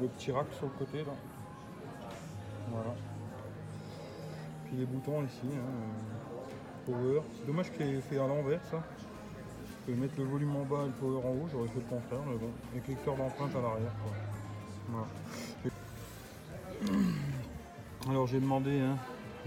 Le 0.00 0.08
petit 0.08 0.32
rack 0.32 0.46
sur 0.54 0.66
le 0.66 0.72
côté 0.72 0.98
là. 0.98 1.12
Voilà. 2.70 2.94
Puis 4.64 4.76
les 4.76 4.86
boutons 4.86 5.24
ici. 5.24 5.40
hein, 5.44 5.58
euh, 6.88 6.92
power. 6.92 7.22
C'est 7.36 7.46
dommage 7.46 7.70
qu'il 7.72 7.86
ait 7.86 8.00
fait 8.00 8.18
à 8.18 8.26
l'envers 8.26 8.64
ça. 8.70 8.82
Je 9.86 9.92
peux 9.92 10.00
mettre 10.00 10.14
le 10.18 10.24
volume 10.24 10.56
en 10.56 10.64
bas 10.64 10.82
et 10.84 10.86
le 10.86 10.92
power 10.92 11.18
en 11.26 11.30
haut, 11.30 11.48
j'aurais 11.50 11.68
fait 11.68 11.80
le 11.80 11.84
contraire, 11.86 12.20
mais 12.26 12.36
bon. 12.36 12.50
Avec 12.72 12.88
lecteur 12.88 13.16
d'empreinte 13.16 13.54
à 13.54 13.60
l'arrière. 13.60 13.92
Voilà. 14.88 15.06
Alors 18.08 18.26
j'ai 18.26 18.40
demandé 18.40 18.80
hein, 18.80 18.96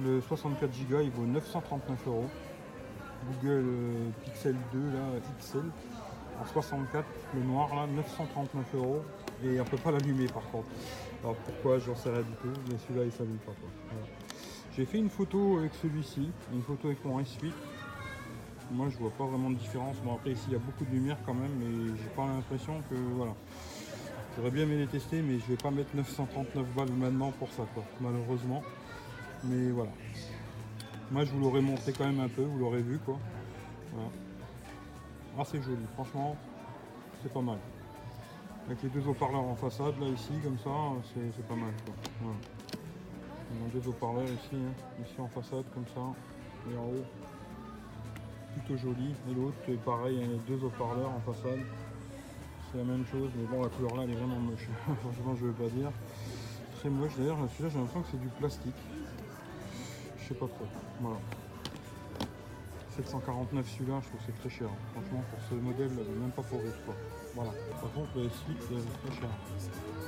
le 0.02 0.22
64 0.22 0.72
Go, 0.90 1.00
il 1.02 1.12
vaut 1.12 1.26
939 1.26 2.08
euros. 2.08 2.30
Google 3.28 3.66
euh, 3.68 4.10
Pixel 4.24 4.56
2 4.74 4.80
là, 4.80 5.20
XL 5.40 5.64
en 6.42 6.46
64, 6.46 7.06
le 7.34 7.42
noir 7.42 7.74
là, 7.76 7.88
939 7.88 8.66
euros. 8.76 9.02
Et 9.44 9.60
on 9.60 9.66
peut 9.66 9.78
pas 9.78 9.92
l'allumer 9.92 10.28
par 10.28 10.44
contre. 10.52 10.68
Alors 11.24 11.36
pourquoi 11.36 11.80
j'en 11.80 11.96
sais 11.96 12.10
rien 12.10 12.22
du 12.22 12.36
tout, 12.42 12.60
mais 12.70 12.78
celui-là 12.88 13.06
il 13.06 13.12
s'allume 13.12 13.38
pas 13.38 13.52
quoi. 13.60 13.70
J'ai 14.76 14.86
fait 14.86 14.98
une 14.98 15.10
photo 15.10 15.60
avec 15.60 15.74
celui-ci, 15.82 16.30
une 16.54 16.62
photo 16.62 16.88
avec 16.88 17.04
mon 17.06 17.20
S8. 17.20 17.52
Moi 18.72 18.88
je 18.90 18.98
vois 18.98 19.12
pas 19.12 19.26
vraiment 19.26 19.50
de 19.50 19.56
différence. 19.56 19.98
Bon 19.98 20.16
après 20.16 20.32
ici 20.32 20.44
il 20.48 20.54
y 20.54 20.56
a 20.56 20.60
beaucoup 20.60 20.86
de 20.86 20.92
lumière 20.92 21.18
quand 21.26 21.34
même, 21.34 21.52
mais 21.60 21.98
j'ai 21.98 22.10
pas 22.16 22.26
l'impression 22.26 22.82
que 22.90 22.96
voilà. 22.96 23.34
J'aurais 24.38 24.52
bien 24.52 24.64
aimé 24.64 24.78
les 24.78 24.88
tester, 24.88 25.22
mais 25.22 25.40
je 25.40 25.46
vais 25.46 25.56
pas 25.56 25.72
mettre 25.72 25.96
939 25.96 26.66
balles 26.76 26.92
maintenant 26.92 27.32
pour 27.32 27.50
ça, 27.54 27.64
quoi, 27.74 27.86
malheureusement. 28.02 28.62
Mais 29.46 29.70
voilà. 29.72 29.92
Moi, 31.12 31.24
je 31.24 31.32
vous 31.32 31.40
l'aurais 31.40 31.62
montré 31.62 31.94
quand 31.94 32.06
même 32.06 32.20
un 32.20 32.28
peu, 32.28 32.42
vous 32.42 32.58
l'aurez 32.58 32.82
vu, 32.82 32.98
quoi. 32.98 33.20
Voilà. 33.94 34.10
Ah, 35.38 35.44
c'est 35.46 35.62
joli, 35.62 35.86
franchement, 35.94 36.36
c'est 37.22 37.32
pas 37.32 37.42
mal. 37.42 37.60
Avec 38.66 38.82
les 38.82 38.90
deux 38.90 39.08
haut-parleurs 39.08 39.44
en 39.44 39.56
façade, 39.56 40.00
là, 40.00 40.08
ici, 40.08 40.32
comme 40.44 40.58
ça, 40.58 40.72
c'est 41.14 41.48
pas 41.48 41.56
mal, 41.56 41.72
quoi. 41.86 41.94
Voilà. 42.22 42.38
On 43.52 43.68
a 43.68 43.70
deux 43.70 43.88
haut-parleurs 43.88 44.26
ici, 44.26 44.56
hein, 44.56 44.74
ici 45.04 45.14
en 45.20 45.28
façade, 45.28 45.66
comme 45.74 45.86
ça, 45.94 46.02
et 46.72 46.76
en 46.76 46.86
haut. 46.86 47.06
Plutôt 48.54 48.82
joli. 48.82 49.14
Et 49.30 49.34
l'autre, 49.36 49.58
pareil, 49.86 50.20
hein, 50.24 50.28
les 50.28 50.56
deux 50.56 50.66
haut-parleurs 50.66 51.12
en 51.12 51.20
façade. 51.32 51.60
C'est 52.72 52.80
la 52.80 52.84
même 52.84 53.06
chose, 53.12 53.30
mais 53.38 53.46
bon, 53.46 53.62
la 53.62 53.70
couleur 53.70 53.96
là, 53.96 54.04
elle 54.04 54.12
est 54.12 54.16
vraiment 54.16 54.40
moche. 54.40 54.68
Franchement, 55.02 55.36
je 55.40 55.46
veux 55.46 55.54
pas 55.54 55.70
dire. 55.70 55.92
Très 56.80 56.90
moche. 56.90 57.12
D'ailleurs, 57.16 57.38
celui-là, 57.52 57.70
j'ai 57.70 57.78
l'impression 57.78 58.02
que 58.02 58.08
c'est 58.12 58.22
du 58.22 58.30
plastique. 58.40 58.76
Je 60.26 60.30
sais 60.30 60.40
pas 60.40 60.48
trop. 60.48 60.66
Voilà. 61.02 61.18
749 62.98 63.70
celui-là, 63.70 64.00
je 64.02 64.08
trouve 64.08 64.22
c'est 64.26 64.40
très 64.40 64.50
cher. 64.50 64.70
Franchement, 64.94 65.24
pour 65.30 65.40
ce 65.48 65.54
modèle, 65.54 65.90
même 65.90 66.32
pas 66.32 66.42
pour 66.42 66.60
riche, 66.62 66.82
quoi. 66.84 66.96
Voilà. 67.36 67.52
Par 67.80 67.92
contre, 67.92 68.10
le 68.16 68.24
S8, 68.24 68.58
c'est 68.60 69.08
très 69.08 69.22
cher. 69.22 69.30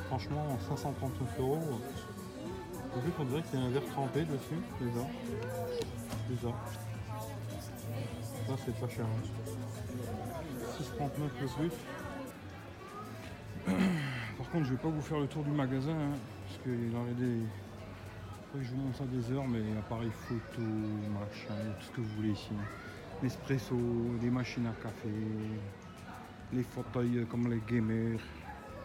Franchement, 0.08 0.58
539 0.67 1.39
euros. 1.39 1.60
En 2.95 2.99
plus, 2.99 3.12
on 3.19 3.25
dirait 3.25 3.43
qu'il 3.43 3.60
y 3.60 3.62
a 3.62 3.65
un 3.65 3.69
verre 3.69 3.86
trempé 3.91 4.21
dessus, 4.21 4.60
déjà. 4.82 5.06
Déjà. 6.30 6.56
Ça, 8.47 8.56
c'est 8.65 8.80
pas 8.80 8.88
cher. 8.89 9.06
hein. 9.06 9.21
6,39 10.80 11.10
le 11.41 11.47
plus. 11.47 11.71
Par 14.38 14.49
contre, 14.49 14.65
je 14.65 14.71
vais 14.71 14.77
pas 14.82 14.89
vous 14.89 15.01
faire 15.01 15.19
le 15.19 15.27
tour 15.27 15.43
du 15.43 15.51
magasin, 15.51 15.91
hein, 15.91 16.17
parce 16.47 16.63
qu'il 16.63 16.95
en 16.95 17.03
a 17.06 17.13
des. 17.19 17.38
Je 18.60 18.70
vous 18.72 18.78
montre 18.78 18.98
ça 18.98 19.06
des 19.06 19.32
heures, 19.32 19.48
mais 19.48 19.62
appareil 19.78 20.10
photo, 20.28 20.62
machin, 20.62 21.54
tout 21.80 21.86
ce 21.86 21.91
que 21.91 22.02
vous 22.02 22.15
voulez 22.15 22.32
ici. 22.32 22.50
L'espresso, 23.22 23.76
des 24.20 24.30
machines 24.30 24.65
à 24.65 24.74
café, 24.82 25.10
les 26.54 26.63
fauteuils 26.63 27.26
comme 27.30 27.50
les 27.52 27.62
gamers, 27.67 28.20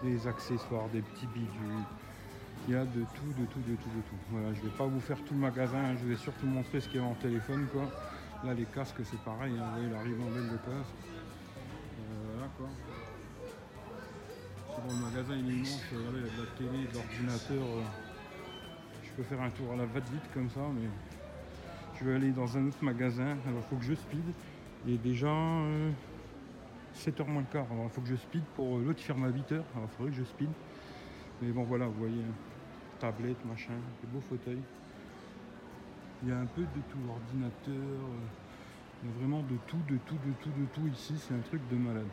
les 0.03 0.27
accessoires, 0.27 0.89
des 0.93 1.01
petits 1.01 1.27
bidules. 1.29 1.85
Il 2.69 2.75
y 2.75 2.77
a 2.77 2.85
de 2.85 3.01
tout, 3.15 3.33
de 3.41 3.47
tout, 3.47 3.61
de 3.61 3.75
tout, 3.77 3.89
de 3.89 4.03
tout. 4.09 4.17
Voilà, 4.31 4.53
je 4.53 4.61
vais 4.61 4.77
pas 4.77 4.87
vous 4.87 5.01
faire 5.01 5.19
tout 5.25 5.35
le 5.35 5.41
magasin, 5.41 5.97
je 6.01 6.07
vais 6.07 6.17
surtout 6.17 6.47
montrer 6.47 6.81
ce 6.81 6.89
qu'il 6.89 7.01
y 7.01 7.05
a 7.05 7.07
en 7.07 7.15
téléphone, 7.15 7.67
quoi. 7.73 7.91
Là, 8.45 8.55
les 8.55 8.65
casques, 8.67 9.01
c'est 9.05 9.21
pareil, 9.21 9.53
hein, 9.59 9.65
vous 9.75 9.89
voyez 9.89 9.91
la 9.91 10.05
de. 10.05 10.11
Euh, 10.11 10.77
voilà, 12.35 12.49
quoi. 12.59 12.69
Le 14.89 14.95
magasin 14.95 15.35
il 15.37 15.51
est 15.51 15.55
immense, 15.55 15.83
il 15.93 15.99
y 15.99 16.01
a 16.01 16.11
de 16.11 16.17
la 16.19 16.47
télé, 16.59 16.87
de 16.89 16.95
l'ordinateur. 16.95 17.63
euh. 17.79 18.02
Je 19.13 19.23
peux 19.23 19.23
faire 19.25 19.43
un 19.43 19.51
tour 19.51 19.73
à 19.73 19.77
la 19.77 19.85
va-vite 19.85 20.23
comme 20.33 20.49
ça, 20.49 20.61
mais 20.75 20.89
je 21.99 22.05
vais 22.05 22.15
aller 22.15 22.31
dans 22.31 22.57
un 22.57 22.67
autre 22.69 22.83
magasin. 22.83 23.37
Alors 23.47 23.63
faut 23.69 23.77
que 23.77 23.85
je 23.85 23.95
speed. 23.95 24.25
Il 24.87 24.95
est 24.95 24.99
déjà 24.99 25.29
7h 26.97 27.27
moins 27.27 27.43
le 27.43 27.53
quart. 27.53 27.67
Alors 27.71 27.91
faut 27.91 28.01
que 28.01 28.09
je 28.09 28.17
speed 28.17 28.43
pour 28.57 28.79
euh, 28.79 28.85
l'autre 28.87 29.01
ferme 29.01 29.25
à 29.25 29.29
8h. 29.29 29.53
Alors 29.53 29.67
il 29.85 29.97
faudrait 29.97 30.13
que 30.13 30.17
je 30.19 30.25
speed. 30.25 30.49
Mais 31.43 31.51
bon 31.51 31.63
voilà, 31.65 31.87
vous 31.87 31.99
voyez, 31.99 32.23
hein, 32.23 32.35
tablette, 33.01 33.45
machin, 33.45 33.75
des 34.03 34.09
beaux 34.09 34.23
fauteuils. 34.23 34.63
Il 36.23 36.29
y 36.29 36.33
a 36.33 36.39
un 36.39 36.47
peu 36.47 36.63
de 36.63 36.81
tout, 36.89 36.99
ordinateur. 37.11 37.53
euh, 37.69 39.03
Il 39.03 39.11
y 39.11 39.13
a 39.13 39.19
vraiment 39.19 39.43
de 39.43 39.57
tout, 39.67 39.81
de 39.89 39.99
tout, 40.07 40.15
de 40.15 40.33
tout, 40.41 40.51
de 40.59 40.65
tout 40.73 40.89
ici. 40.89 41.15
C'est 41.19 41.35
un 41.35 41.41
truc 41.41 41.61
de 41.71 41.77
malade. 41.77 42.07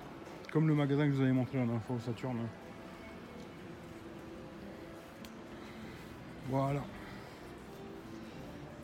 Comme 0.51 0.67
le 0.67 0.75
magasin 0.75 1.07
que 1.07 1.13
vous 1.13 1.21
avais 1.21 1.31
montré 1.31 1.59
la 1.59 1.63
dernière 1.65 1.83
fois 1.83 1.95
au 1.95 1.99
Saturne. 1.99 2.39
hein. 2.43 2.68
Voilà. 6.49 6.81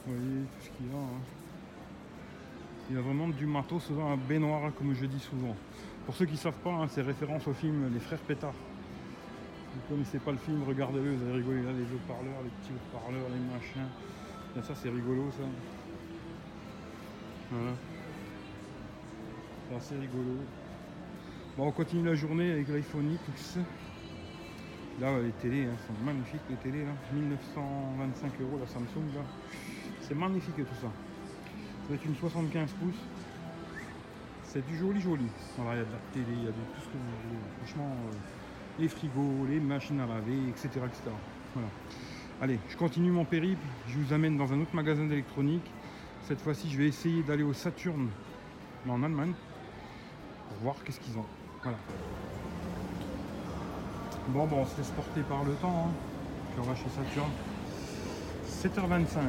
Vous 0.06 0.13
voyez 0.13 0.41
tout 0.43 0.65
ce 0.65 0.69
qu'il 0.69 0.86
y 0.88 0.89
a. 0.89 0.97
hein. 0.97 1.21
Il 2.89 2.95
y 2.95 2.99
a 2.99 3.01
vraiment 3.01 3.28
du 3.28 3.47
matos 3.47 3.89
dans 3.91 4.10
un 4.10 4.17
baignoire, 4.17 4.71
comme 4.78 4.93
je 4.93 5.06
dis 5.08 5.19
souvent. 5.19 5.56
Pour 6.06 6.13
ceux 6.15 6.25
qui 6.25 6.34
ne 6.34 6.38
savent 6.38 6.60
pas, 6.63 6.69
hein, 6.71 6.88
c'est 6.88 7.01
référence 7.01 7.47
au 7.47 7.54
film 7.54 7.91
Les 7.91 7.99
Frères 7.99 8.19
Pétard. 8.19 8.54
Vous 8.54 9.82
ne 9.82 9.97
connaissez 9.97 10.19
pas 10.19 10.32
le 10.32 10.38
film, 10.38 10.62
regardez-le, 10.67 11.15
vous 11.15 11.23
allez 11.25 11.38
rigoler 11.38 11.63
là, 11.63 11.71
les 11.71 11.84
haut-parleurs, 11.84 12.43
les 12.43 12.49
petits 12.49 12.71
haut-parleurs, 12.73 13.28
les 13.30 13.54
machins. 13.54 13.89
Ça, 14.63 14.75
c'est 14.75 14.89
rigolo, 14.89 15.25
ça. 15.32 15.43
Voilà. 17.51 17.71
C'est 19.67 19.75
assez 19.75 19.95
rigolo. 19.95 20.38
Bon, 21.58 21.67
on 21.67 21.71
continue 21.71 22.06
la 22.06 22.15
journée 22.15 22.51
avec 22.51 22.67
l'iPhone 22.69 23.17
X. 23.34 23.58
Là, 24.99 25.19
les 25.19 25.31
télés 25.31 25.65
hein, 25.65 25.75
sont 25.86 26.05
magnifiques, 26.05 26.41
les 26.49 26.55
télés, 26.55 26.86
là. 26.86 26.93
1925 27.13 28.31
euros 28.41 28.60
la 28.60 28.67
Samsung, 28.67 29.13
là. 29.13 29.21
C'est 30.01 30.15
magnifique 30.15 30.55
tout 30.55 30.75
ça. 30.75 30.88
Ça 30.88 31.89
va 31.89 31.95
être 31.95 32.05
une 32.05 32.15
75 32.15 32.71
pouces. 32.73 32.95
C'est 34.43 34.65
du 34.65 34.77
joli 34.77 35.01
joli. 35.01 35.25
Voilà, 35.58 35.73
il 35.73 35.77
y 35.79 35.81
a 35.81 35.86
de 35.86 35.91
la 35.91 35.97
télé, 36.13 36.38
il 36.38 36.43
y 36.43 36.47
a 36.47 36.51
de 36.51 36.53
tout 36.53 36.81
ce 36.81 36.86
que 36.86 36.93
vous 36.93 37.27
voulez. 37.27 37.39
Franchement, 37.58 37.91
euh, 37.91 38.15
les 38.79 38.88
frigos, 38.88 39.45
les 39.49 39.60
machines 39.60 39.99
à 39.99 40.08
laver, 40.08 40.49
etc. 40.49 40.69
etc. 40.86 41.12
Voilà. 41.53 41.69
Allez, 42.41 42.60
je 42.69 42.77
continue 42.77 43.12
mon 43.12 43.25
périple. 43.25 43.65
Je 43.88 43.97
vous 43.97 44.13
amène 44.13 44.38
dans 44.38 44.53
un 44.53 44.62
autre 44.62 44.73
magasin 44.75 45.05
d'électronique. 45.05 45.69
Cette 46.23 46.41
fois-ci, 46.41 46.69
je 46.69 46.77
vais 46.77 46.88
essayer 46.88 47.21
d'aller 47.21 47.43
au 47.43 47.53
Saturn, 47.53 48.10
mais 48.86 48.91
en 48.91 49.03
Allemagne, 49.03 49.34
pour 50.47 50.58
voir 50.58 50.75
qu'est-ce 50.84 50.99
qu'ils 50.99 51.17
ont. 51.17 51.25
Voilà. 51.62 51.77
Bon, 54.29 54.47
bon, 54.47 54.61
on 54.61 54.65
se 54.65 54.75
laisse 54.77 54.89
porter 54.89 55.21
par 55.21 55.43
le 55.43 55.53
temps. 55.53 55.85
Hein. 55.88 55.91
On 56.57 56.63
va 56.63 56.73
chez 56.73 56.89
Saturn. 56.89 57.29
7h25. 58.49 59.19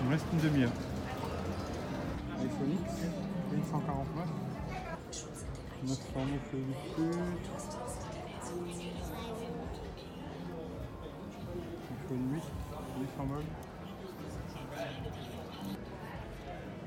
Il 0.00 0.06
me 0.06 0.12
reste 0.12 0.26
une 0.34 0.38
demi-heure. 0.40 0.72
iPhone 2.38 2.72
X, 2.72 2.92
1149. 3.50 4.28
909 5.86 6.40
le 6.52 6.58
iPhone 11.90 12.32
8, 12.32 12.42
800 13.00 13.24
balles. 13.24 13.44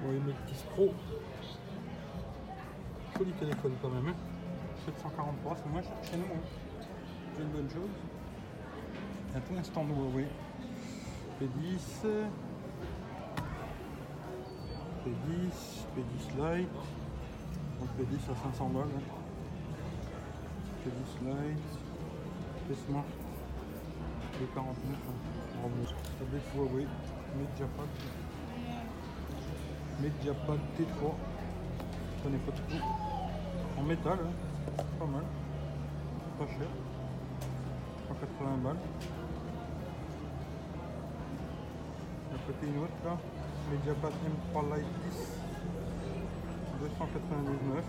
Bon, 0.03 0.11
une 0.11 0.33
petite 0.33 0.65
Pro. 0.75 0.93
Joli 3.17 3.31
téléphone 3.31 3.73
quand 3.81 3.89
même. 3.89 4.07
Hein. 4.09 4.30
743, 4.85 5.55
c'est 5.57 5.69
moins 5.69 5.81
cher 5.81 5.91
chez 6.03 6.17
nous. 6.17 6.23
Hein. 6.25 6.41
C'est 7.35 7.41
une 7.43 7.49
bonne 7.49 7.69
chose. 7.69 7.89
Il 9.29 9.33
y 9.33 9.37
a 9.37 9.41
tout 9.41 9.53
un 9.57 9.63
stand 9.63 9.89
Huawei. 9.89 10.27
P10. 11.39 12.07
P10, 15.03 15.57
P10 15.95 16.57
Lite. 16.57 16.69
Donc 17.79 17.89
P10 17.97 18.31
à 18.31 18.35
500 18.51 18.69
balles. 18.69 18.83
hein. 18.95 19.01
P10 20.85 21.25
Lite. 21.27 21.59
P-Smart. 22.67 23.03
P49. 24.33 24.59
Hein. 24.63 25.95
Tablette 26.19 26.55
Huawei. 26.55 26.87
Mediapad. 27.37 27.87
Mediapad 30.01 30.59
T3. 30.77 31.13
Je 32.17 32.23
connais 32.23 32.37
pas 32.39 32.51
trop. 32.51 33.79
En 33.79 33.83
métal. 33.83 34.19
Hein. 34.23 34.50
Pas 34.99 35.05
mal. 35.05 35.23
Pas 36.37 36.47
cher. 36.47 36.67
180 38.07 38.57
balles. 38.63 38.75
À 42.33 42.37
côté 42.47 42.67
une 42.67 42.83
autre 42.83 42.99
là. 43.05 43.17
Mediapad 43.71 44.11
M3 44.11 44.75
Lite 44.75 44.87
10. 45.09 45.41
299. 46.81 47.83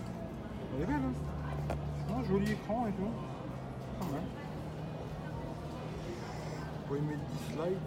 Elle 0.75 0.81
est 0.81 0.85
belle 0.85 0.95
hein. 0.95 2.23
Joli 2.29 2.51
écran 2.51 2.87
et 2.87 2.91
tout. 2.91 3.11
pas 3.99 4.05
mal. 4.11 4.21
Pour 6.87 7.01
mettre 7.01 7.25
10 7.47 7.53
slide. 7.53 7.79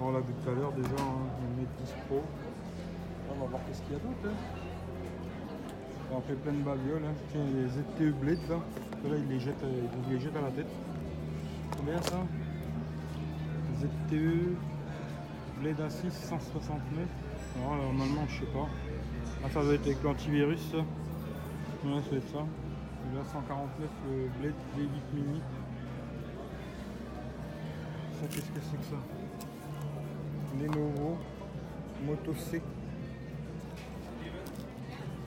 On 0.00 0.10
l'a 0.10 0.20
vu 0.20 0.32
tout 0.42 0.50
à 0.50 0.54
l'heure 0.54 0.72
déjà, 0.72 0.88
hein, 0.88 1.28
mettre 1.56 1.70
10 1.84 1.94
Pro. 2.08 2.22
On 3.30 3.40
va 3.40 3.46
voir 3.46 3.62
qu'est-ce 3.66 3.82
qu'il 3.82 3.92
y 3.92 3.96
a 3.96 3.98
d'autre. 3.98 4.26
Hein. 4.26 4.61
On 6.14 6.20
fait 6.20 6.34
plein 6.34 6.52
de 6.52 6.62
babioles. 6.62 7.04
Hein. 7.06 7.14
Tiens, 7.30 7.40
les 7.54 7.68
ZTE 7.68 8.14
Blade 8.20 8.38
là. 8.48 8.56
Là, 9.08 9.16
ils 9.16 9.28
les 9.28 9.40
jettent, 9.40 9.62
euh, 9.64 9.86
ils 10.08 10.14
les 10.14 10.20
jettent 10.20 10.36
à 10.36 10.42
la 10.42 10.50
tête. 10.50 10.66
Combien 11.76 12.02
ça? 12.02 12.18
ZTE 13.80 14.56
Blade 15.60 15.80
A6 15.80 16.10
169. 16.10 17.08
Alors, 17.56 17.76
normalement, 17.76 18.26
je 18.28 18.40
sais 18.40 18.52
pas. 18.52 18.68
Ah, 19.42 19.48
ça 19.48 19.62
doit 19.62 19.74
être 19.74 19.86
avec 19.86 20.02
l'antivirus. 20.02 20.74
Ouais, 20.74 22.16
être 22.16 22.28
ça. 22.28 22.38
Et 22.40 23.16
là, 23.16 23.24
149 23.24 23.88
le 24.10 24.28
Blade 24.40 24.54
V8 24.76 25.14
Mini. 25.14 25.40
Ça, 28.20 28.26
qu'est-ce 28.28 28.50
que 28.50 28.60
c'est 28.60 28.76
que 28.76 28.84
ça? 28.84 28.96
Lenovo 30.60 31.16
Moto 32.06 32.34
C. 32.34 32.60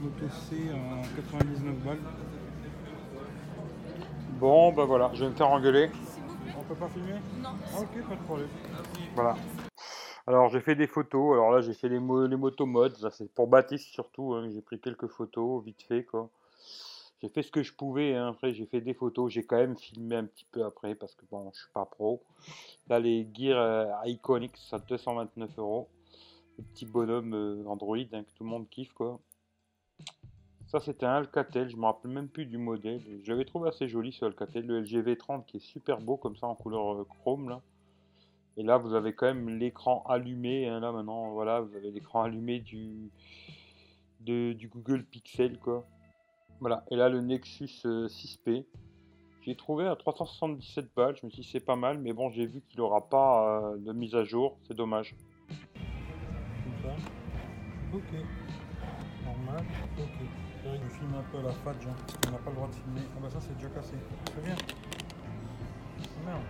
Moto 0.06 0.30
C 0.30 0.70
à 0.70 1.16
99 1.16 1.76
balles. 1.84 1.98
Bon, 4.40 4.72
bah 4.72 4.86
voilà, 4.86 5.10
je 5.16 5.24
vais 5.26 5.32
me 5.32 5.36
faire 5.36 5.50
engueuler. 5.50 5.90
On 6.60 6.64
peut 6.64 6.76
pas 6.76 6.88
filmer? 6.90 7.20
Non. 7.42 7.50
Ah, 7.74 7.80
ok, 7.80 8.08
pas 8.08 8.16
de 8.16 8.22
problème. 8.22 8.50
Voilà. 9.16 9.36
Alors 10.28 10.50
j'ai 10.50 10.62
fait 10.62 10.76
des 10.76 10.86
photos. 10.86 11.34
Alors 11.34 11.52
là 11.52 11.62
j'ai 11.62 11.74
fait 11.74 11.90
les, 11.90 11.98
mo 12.00 12.28
les 12.28 12.38
c'est 13.12 13.34
pour 13.34 13.48
Baptiste 13.48 13.88
surtout. 13.90 14.34
hein. 14.36 14.48
J'ai 14.54 14.62
pris 14.62 14.80
quelques 14.80 15.08
photos 15.08 15.64
vite 15.64 15.82
fait 15.84 16.04
quoi. 16.04 16.30
J'ai 17.22 17.30
fait 17.30 17.42
ce 17.42 17.52
que 17.52 17.64
je 17.64 17.74
pouvais. 17.74 18.14
hein. 18.16 18.30
Après 18.30 18.54
j'ai 18.54 18.68
fait 18.68 18.82
des 18.82 18.94
photos. 18.94 19.32
J'ai 19.32 19.44
quand 19.44 19.58
même 19.58 19.76
filmé 19.76 20.18
un 20.18 20.26
petit 20.26 20.46
peu 20.52 20.66
après 20.66 20.94
parce 20.94 21.16
que 21.16 21.26
bon 21.32 21.50
je 21.54 21.62
suis 21.62 21.72
pas 21.74 21.86
pro. 21.86 22.22
Là 22.90 23.00
les 23.00 23.28
Gear 23.34 23.58
euh, 23.60 23.92
Iconics 24.06 24.58
à 24.72 24.78
229 24.78 25.50
euros. 25.58 25.88
Le 26.60 26.64
petit 26.64 26.86
bonhomme 26.86 27.34
euh, 27.34 27.64
Android 27.68 27.98
hein, 27.98 28.24
que 28.24 28.32
tout 28.36 28.44
le 28.44 28.50
monde 28.50 28.70
kiffe 28.70 28.94
quoi. 28.94 29.20
Ça 30.68 30.80
c'était 30.80 31.06
un 31.06 31.14
Alcatel. 31.18 31.70
Je 31.70 31.78
me 31.78 31.86
rappelle 31.86 32.12
même 32.12 32.28
plus 32.28 32.46
du 32.46 32.58
modèle. 32.58 33.02
Je 33.24 33.32
l'avais 33.32 33.46
trouvé 33.46 33.70
assez 33.70 33.88
joli 33.88 34.12
ce 34.12 34.26
Alcatel. 34.26 34.66
Le 34.66 34.82
LG 34.82 35.04
V30 35.04 35.46
qui 35.46 35.58
est 35.58 35.60
super 35.62 36.02
beau 36.02 36.18
comme 36.18 36.36
ça 36.36 36.48
en 36.48 36.56
couleur 36.56 36.94
euh, 36.94 37.04
chrome 37.06 37.50
là. 37.50 37.62
Et 38.58 38.64
là, 38.64 38.78
vous 38.78 38.94
avez 38.94 39.14
quand 39.14 39.26
même 39.26 39.50
l'écran 39.50 40.04
allumé. 40.08 40.68
hein, 40.70 40.80
là, 40.80 40.94
maintenant, 40.94 41.32
voilà, 41.32 41.60
vous 41.60 41.76
avez 41.76 41.92
l'écran 41.92 42.24
allumé 42.24 42.60
du, 42.62 43.12
de- 44.22 44.54
du 44.54 44.70
Google 44.70 45.04
Pixel, 45.04 45.60
quoi. 45.60 45.86
Voilà. 46.62 46.86
Et 46.90 46.96
là, 46.96 47.10
le 47.10 47.20
Nexus 47.20 47.70
euh, 47.86 48.08
6P. 48.08 48.66
J'ai 49.42 49.56
trouvé 49.56 49.86
à 49.88 49.96
377 49.98 50.88
balles. 50.96 51.18
Je 51.22 51.26
me 51.26 51.32
suis 51.32 51.42
dit, 51.42 51.50
c'est 51.52 51.60
pas 51.60 51.76
mal. 51.76 52.00
Mais 52.00 52.14
bon, 52.14 52.32
j'ai 52.32 52.46
vu 52.46 52.62
qu'il 52.62 52.80
n'aura 52.80 53.10
pas 53.10 53.60
euh, 53.74 53.78
de 53.78 53.92
mise 53.92 54.16
à 54.16 54.24
jour. 54.24 54.58
C'est 54.68 54.74
dommage. 54.74 55.16
Ok. 57.94 58.14
Normal. 59.26 59.66
Ok. 60.00 60.55
Que 60.66 60.72
je 60.72 60.98
filme 60.98 61.14
un 61.14 61.22
peu 61.30 61.38
à 61.38 61.42
la 61.44 61.50
hein. 61.52 61.96
On 62.26 62.32
n'a 62.32 62.38
pas 62.40 62.50
le 62.50 62.56
droit 62.56 62.68
de 62.68 62.74
filmer. 62.74 63.06
Ah 63.16 63.20
bah 63.22 63.30
ça, 63.30 63.38
c'est 63.40 63.54
déjà 63.56 63.70
cassé. 63.70 63.94
Très 64.26 64.42
bien. 64.42 64.56
Ah, 64.58 66.26
Merde. 66.26 66.42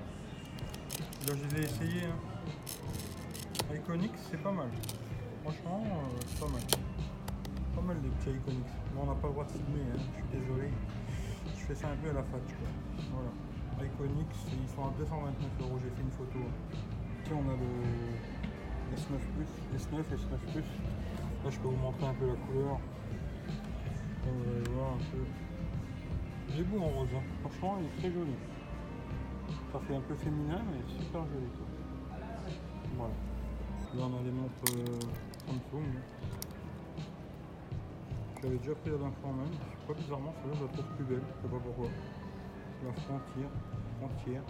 Là, 1.27 1.33
je 1.35 1.43
les 1.43 1.61
ai 1.61 1.65
essayés. 1.65 2.07
Hein. 2.07 3.75
Iconics, 3.75 4.15
c'est 4.31 4.41
pas 4.41 4.53
mal. 4.53 4.69
Franchement, 5.43 5.83
euh, 5.83 6.19
c'est 6.27 6.39
pas 6.39 6.47
mal. 6.47 6.61
Pas 7.75 7.81
mal 7.81 7.97
les 8.03 8.09
petits 8.09 8.39
Iconics. 8.39 8.75
Mais 8.95 9.01
on 9.03 9.05
n'a 9.05 9.19
pas 9.19 9.27
le 9.27 9.33
droit 9.33 9.43
de 9.43 9.51
filmer, 9.51 9.83
hein. 9.83 9.99
je 9.99 10.15
suis 10.15 10.29
désolé. 10.31 10.71
Je 11.51 11.63
fais 11.67 11.75
ça 11.75 11.89
un 11.91 11.97
peu 11.97 12.09
à 12.09 12.13
la. 12.13 12.21
Quoi. 12.23 12.39
Voilà. 13.11 13.83
Iconics, 13.83 14.37
ils 14.47 14.69
sont 14.71 14.87
à 14.87 14.93
229 14.97 15.59
euros. 15.59 15.77
J'ai 15.83 15.91
fait 15.91 16.03
une 16.07 16.15
photo. 16.15 16.39
hein. 16.39 16.55
Tiens, 17.25 17.35
on 17.35 17.51
a 17.51 17.55
le 17.59 17.67
S9 18.95 19.19
S9, 19.75 20.07
S9 20.07 20.63
Là, 21.43 21.49
je 21.51 21.59
peux 21.59 21.67
vous 21.67 21.75
montrer 21.83 22.07
un 22.07 22.13
peu 22.13 22.27
la 22.27 22.39
couleur. 22.47 22.79
Un 24.27 24.97
peu. 25.11 25.23
J'ai 26.55 26.63
beau 26.63 26.79
en 26.79 26.87
rose. 26.87 27.09
hein. 27.15 27.21
Franchement, 27.41 27.77
il 27.79 27.85
est 27.85 27.99
très 27.99 28.11
joli. 28.11 28.33
Ça 29.71 29.79
fait 29.79 29.95
un 29.95 30.01
peu 30.01 30.15
féminin, 30.15 30.61
mais 30.71 30.81
super 30.93 31.21
joli. 31.25 31.47
quoi. 31.57 32.17
Voilà. 32.97 33.13
Là, 33.95 34.03
on 34.11 34.19
a 34.19 34.23
des 34.23 34.31
montres 34.31 34.51
euh, 34.77 34.99
Samsung. 35.45 35.85
J'avais 38.41 38.57
déjà 38.57 38.75
pris 38.75 38.89
la 38.91 38.97
dernière 38.97 39.17
fois 39.19 39.31
même. 39.31 39.47
Je 39.51 39.79
sais 39.81 39.87
pas 39.87 39.93
bizarrement, 39.93 40.33
celle-là, 40.41 40.57
je 40.59 40.63
la 40.65 40.71
trouve 40.71 40.95
plus 40.95 41.05
belle. 41.05 41.21
Je 41.37 41.41
sais 41.41 41.53
pas 41.53 41.59
pourquoi. 41.63 41.87
La 42.85 42.93
frontière. 42.93 43.49
Frontière. 43.99 44.43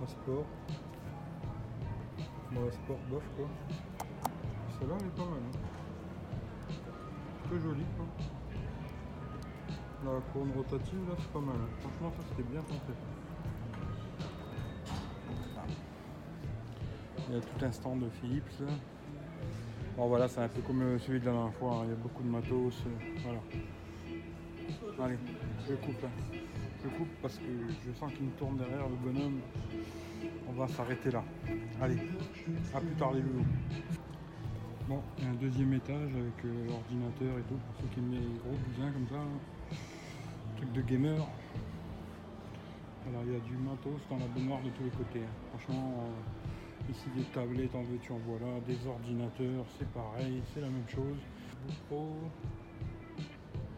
La 0.00 0.06
sport. 0.06 0.44
Bon, 2.52 2.64
la 2.64 2.72
sport 2.72 2.98
bof 3.10 3.24
quoi. 3.36 3.46
Celle-là, 4.78 4.94
elle 5.00 5.06
est 5.06 5.16
pas 5.16 5.24
mal. 5.24 5.40
Hein. 5.46 5.58
Plutôt 7.44 7.62
jolie 7.62 7.84
quoi. 7.96 8.06
La 10.06 10.20
couronne 10.32 10.52
rotative, 10.56 11.00
là, 11.08 11.14
c'est 11.18 11.32
pas 11.32 11.40
mal. 11.40 11.56
hein. 11.56 11.68
Franchement, 11.80 12.12
ça, 12.16 12.22
c'était 12.30 12.48
bien 12.48 12.60
tenté. 12.62 12.92
Il 17.28 17.34
y 17.34 17.38
a 17.38 17.40
tout 17.40 17.64
un 17.64 17.72
stand 17.72 18.00
de 18.04 18.08
Philips. 18.08 18.62
Bon 19.96 20.06
voilà, 20.06 20.28
c'est 20.28 20.40
un 20.42 20.48
peu 20.48 20.60
comme 20.62 20.96
celui 21.00 21.18
de 21.18 21.24
la 21.26 21.32
dernière 21.32 21.54
fois, 21.54 21.78
hein. 21.78 21.80
il 21.84 21.88
y 21.90 21.92
a 21.92 21.96
beaucoup 21.96 22.22
de 22.22 22.28
matos. 22.28 22.74
euh, 22.86 22.90
voilà. 23.24 23.40
Allez, 25.04 25.18
je 25.68 25.74
coupe. 25.74 26.04
hein. 26.04 26.36
Je 26.84 26.88
coupe 26.96 27.08
parce 27.20 27.38
que 27.38 27.44
je 27.84 27.92
sens 27.98 28.12
qu'il 28.12 28.26
me 28.26 28.30
tourne 28.32 28.58
derrière 28.58 28.86
le 28.88 28.94
bonhomme. 28.96 29.40
On 30.48 30.52
va 30.52 30.68
s'arrêter 30.68 31.10
là. 31.10 31.24
Allez, 31.80 31.98
à 32.74 32.80
plus 32.80 32.94
tard 32.94 33.12
les 33.12 33.22
loulous. 33.22 33.44
Bon, 34.88 35.02
il 35.18 35.24
y 35.24 35.26
a 35.26 35.30
un 35.30 35.34
deuxième 35.34 35.72
étage 35.72 36.12
avec 36.14 36.44
euh, 36.44 36.66
l'ordinateur 36.68 37.38
et 37.38 37.42
tout, 37.48 37.56
pour 37.56 37.74
ceux 37.80 37.88
qui 37.92 37.98
aiment 37.98 38.12
les 38.12 38.38
gros 38.38 38.56
bousins 38.68 38.92
comme 38.92 39.08
ça. 39.08 39.16
là. 39.16 39.55
De 40.76 40.82
gamer. 40.82 41.26
Alors 43.08 43.22
il 43.24 43.32
y 43.32 43.36
a 43.36 43.38
du 43.40 43.56
matos 43.56 43.98
dans 44.10 44.18
la 44.18 44.26
baignoire 44.26 44.60
de 44.60 44.68
tous 44.68 44.84
les 44.84 44.90
côtés. 44.90 45.22
Franchement, 45.48 46.04
euh, 46.04 46.92
ici 46.92 47.08
des 47.16 47.22
tablettes 47.32 47.74
en 47.74 47.82
veux-tu 47.82 48.12
en 48.12 48.18
voilà, 48.26 48.60
des 48.66 48.86
ordinateurs, 48.86 49.64
c'est 49.78 49.88
pareil, 49.92 50.42
c'est 50.52 50.60
la 50.60 50.68
même 50.68 50.86
chose. 50.86 51.16
Pro, 51.88 52.12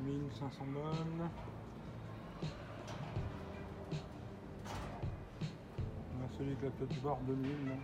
1500 0.02 0.64
balles. 0.74 1.30
On 6.18 6.24
a 6.24 6.28
celui 6.36 6.50
avec 6.50 6.62
la 6.64 6.70
touch 6.84 7.00
bar 7.00 7.18
2000. 7.28 7.48
là. 7.68 7.74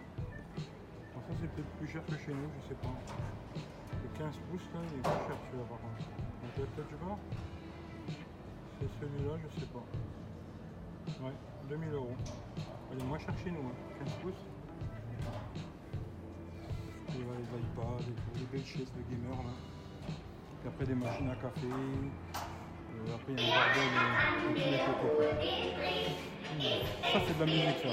Bon, 1.15 1.21
ça 1.29 1.35
c'est 1.41 1.51
peut-être 1.53 1.71
plus 1.79 1.87
cher 1.87 2.05
que 2.05 2.17
chez 2.17 2.33
nous, 2.33 2.51
je 2.65 2.69
sais 2.71 2.81
pas. 2.83 2.99
Le 3.55 4.19
15 4.19 4.35
pouces 4.51 4.69
là, 4.75 4.81
il 4.91 4.99
est 4.99 5.03
plus 5.03 5.27
cher 5.29 5.39
celui-là 5.47 5.67
par 5.69 5.79
contre. 5.79 6.03
Donc 6.03 6.53
la 6.59 6.83
touch 6.83 6.99
bar, 6.99 7.19
celui-là, 9.01 9.35
je 9.43 9.61
sais 9.61 9.67
pas. 9.67 9.85
Ouais, 11.25 11.33
2000 11.69 11.89
euros. 11.93 12.17
Elle 12.93 13.01
est 13.01 13.05
moins 13.05 13.19
chère 13.19 13.35
chez 13.43 13.51
nous, 13.51 13.61
hein. 13.61 13.73
15 14.05 14.13
pouces. 14.23 14.35
Et 17.09 17.23
voilà, 17.23 17.41
les 17.41 17.47
iPads, 17.61 18.03
et 18.03 18.15
tout, 18.15 18.33
les 18.39 18.47
belles 18.47 18.67
chaises 18.67 18.93
de 18.93 19.03
gamer 19.09 19.37
là. 19.43 19.53
Puis 20.61 20.69
après 20.69 20.87
des 20.87 20.95
machines 20.95 21.31
à 21.31 21.37
café. 21.37 21.67
Euh, 21.67 23.15
après 23.15 23.33
il 23.33 23.41
y 23.41 23.43
a 23.43 23.55
un 23.55 23.75
bordel 23.75 23.89
euh, 23.99 24.51
de 24.51 24.59
les. 24.59 24.79
Hmm. 26.55 26.63
Ça 27.03 27.19
c'est 27.27 27.35
de 27.35 27.41
la 27.41 27.47
musique 27.47 27.79
ça. 27.83 27.89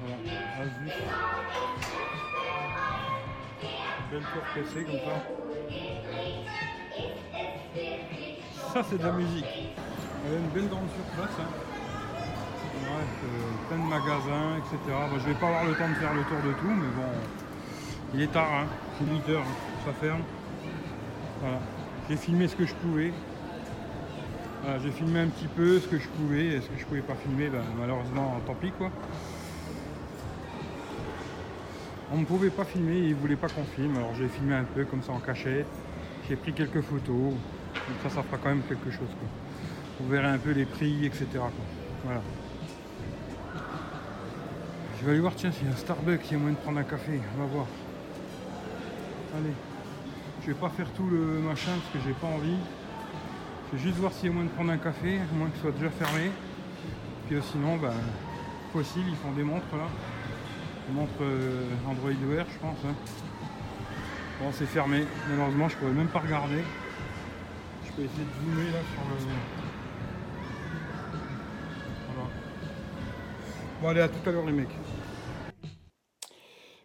Voilà, 0.00 0.16
Asus. 0.60 0.96
Belle 4.10 4.22
tour 4.22 4.42
PC 4.54 4.84
comme 4.84 4.98
ça. 4.98 5.49
Ça 8.72 8.82
c'est 8.88 8.98
de 8.98 9.02
la 9.04 9.12
musique. 9.12 9.44
Une 10.26 10.48
belle 10.54 10.68
grande 10.68 10.88
surface. 10.90 11.36
hein. 11.40 11.48
Euh, 13.00 13.68
plein 13.68 13.78
de 13.78 13.88
magasins, 13.88 14.56
etc. 14.58 14.78
Bon, 15.10 15.18
je 15.18 15.26
vais 15.26 15.34
pas 15.34 15.46
avoir 15.46 15.64
le 15.64 15.74
temps 15.74 15.88
de 15.88 15.94
faire 15.94 16.12
le 16.12 16.22
tour 16.22 16.38
de 16.44 16.52
tout, 16.52 16.68
mais 16.68 16.88
bon, 16.96 17.08
il 18.14 18.22
est 18.22 18.32
tard, 18.32 18.48
hein. 18.52 18.66
c'est 18.98 19.04
8 19.04 19.28
heures, 19.34 19.42
hein. 19.42 19.84
ça 19.86 19.92
ferme. 19.92 20.20
Voilà, 21.40 21.58
j'ai 22.08 22.16
filmé 22.16 22.48
ce 22.48 22.56
que 22.56 22.66
je 22.66 22.74
pouvais. 22.74 23.12
J'ai 24.82 24.90
filmé 24.90 25.20
un 25.20 25.28
petit 25.28 25.46
peu 25.46 25.80
ce 25.80 25.88
que 25.88 25.98
je 25.98 26.06
pouvais, 26.08 26.46
et 26.46 26.60
ce 26.60 26.68
que 26.68 26.78
je 26.78 26.84
pouvais 26.84 27.00
pas 27.00 27.14
filmer, 27.14 27.48
ben, 27.48 27.62
malheureusement, 27.78 28.40
tant 28.46 28.54
pis 28.54 28.70
quoi. 28.72 28.90
On 32.12 32.18
ne 32.18 32.24
pouvait 32.24 32.50
pas 32.50 32.64
filmer, 32.64 32.98
ils 32.98 33.14
voulaient 33.14 33.36
pas 33.36 33.48
qu'on 33.48 33.64
filme, 33.64 33.96
alors 33.96 34.14
j'ai 34.18 34.28
filmé 34.28 34.54
un 34.54 34.64
peu 34.64 34.84
comme 34.84 35.02
ça 35.02 35.12
en 35.12 35.20
cachette. 35.20 35.66
J'ai 36.28 36.36
pris 36.36 36.52
quelques 36.52 36.82
photos, 36.82 37.32
donc 37.88 37.98
ça, 38.02 38.10
ça 38.10 38.22
fera 38.22 38.38
quand 38.38 38.48
même 38.50 38.62
quelque 38.62 38.90
chose. 38.90 39.08
Quoi. 39.08 39.28
Vous 40.00 40.08
verrez 40.08 40.28
un 40.28 40.38
peu 40.38 40.52
les 40.52 40.64
prix, 40.64 41.04
etc. 41.04 41.26
Voilà. 42.04 42.20
Je 44.98 45.04
vais 45.04 45.12
aller 45.12 45.20
voir, 45.20 45.34
tiens, 45.34 45.50
s'il 45.50 45.66
y 45.66 45.70
a 45.70 45.72
un 45.72 45.76
Starbucks, 45.76 46.20
il 46.26 46.32
y 46.32 46.34
a 46.34 46.38
moyen 46.38 46.54
de 46.54 46.60
prendre 46.60 46.78
un 46.78 46.84
café, 46.84 47.20
on 47.36 47.40
va 47.40 47.46
voir. 47.46 47.66
Allez. 49.34 49.54
Je 50.42 50.46
vais 50.48 50.54
pas 50.54 50.70
faire 50.70 50.90
tout 50.92 51.06
le 51.06 51.40
machin 51.40 51.72
parce 51.72 51.92
que 51.92 52.08
j'ai 52.08 52.14
pas 52.14 52.26
envie. 52.26 52.56
Je 53.70 53.76
vais 53.76 53.82
juste 53.82 53.96
voir 53.96 54.12
s'il 54.12 54.26
y 54.26 54.28
a 54.28 54.32
moyen 54.32 54.48
de 54.48 54.54
prendre 54.54 54.72
un 54.72 54.78
café, 54.78 55.18
à 55.18 55.34
moins 55.34 55.48
ce 55.54 55.60
soit 55.60 55.72
déjà 55.72 55.90
fermé. 55.90 56.30
Puis 57.26 57.36
euh, 57.36 57.42
sinon, 57.52 57.76
bah, 57.76 57.92
Fossil, 58.72 59.02
ils 59.08 59.16
font 59.16 59.32
des 59.32 59.42
montres 59.42 59.64
là. 59.72 59.86
Des 60.88 60.94
montres 60.94 61.12
euh, 61.22 61.66
Android 61.88 62.10
Wear, 62.28 62.46
je 62.52 62.58
pense. 62.58 62.78
Hein. 62.86 62.94
Bon, 64.40 64.50
c'est 64.52 64.66
fermé. 64.66 65.04
Malheureusement, 65.28 65.68
je 65.68 65.76
pourrais 65.76 65.92
même 65.92 66.08
pas 66.08 66.20
regarder. 66.20 66.62
Bon, 73.80 73.88
allez, 73.88 74.00
à 74.00 74.08
tout 74.08 74.28
à 74.28 74.32
l'heure, 74.32 74.46
les 74.46 74.52
mecs. 74.52 74.68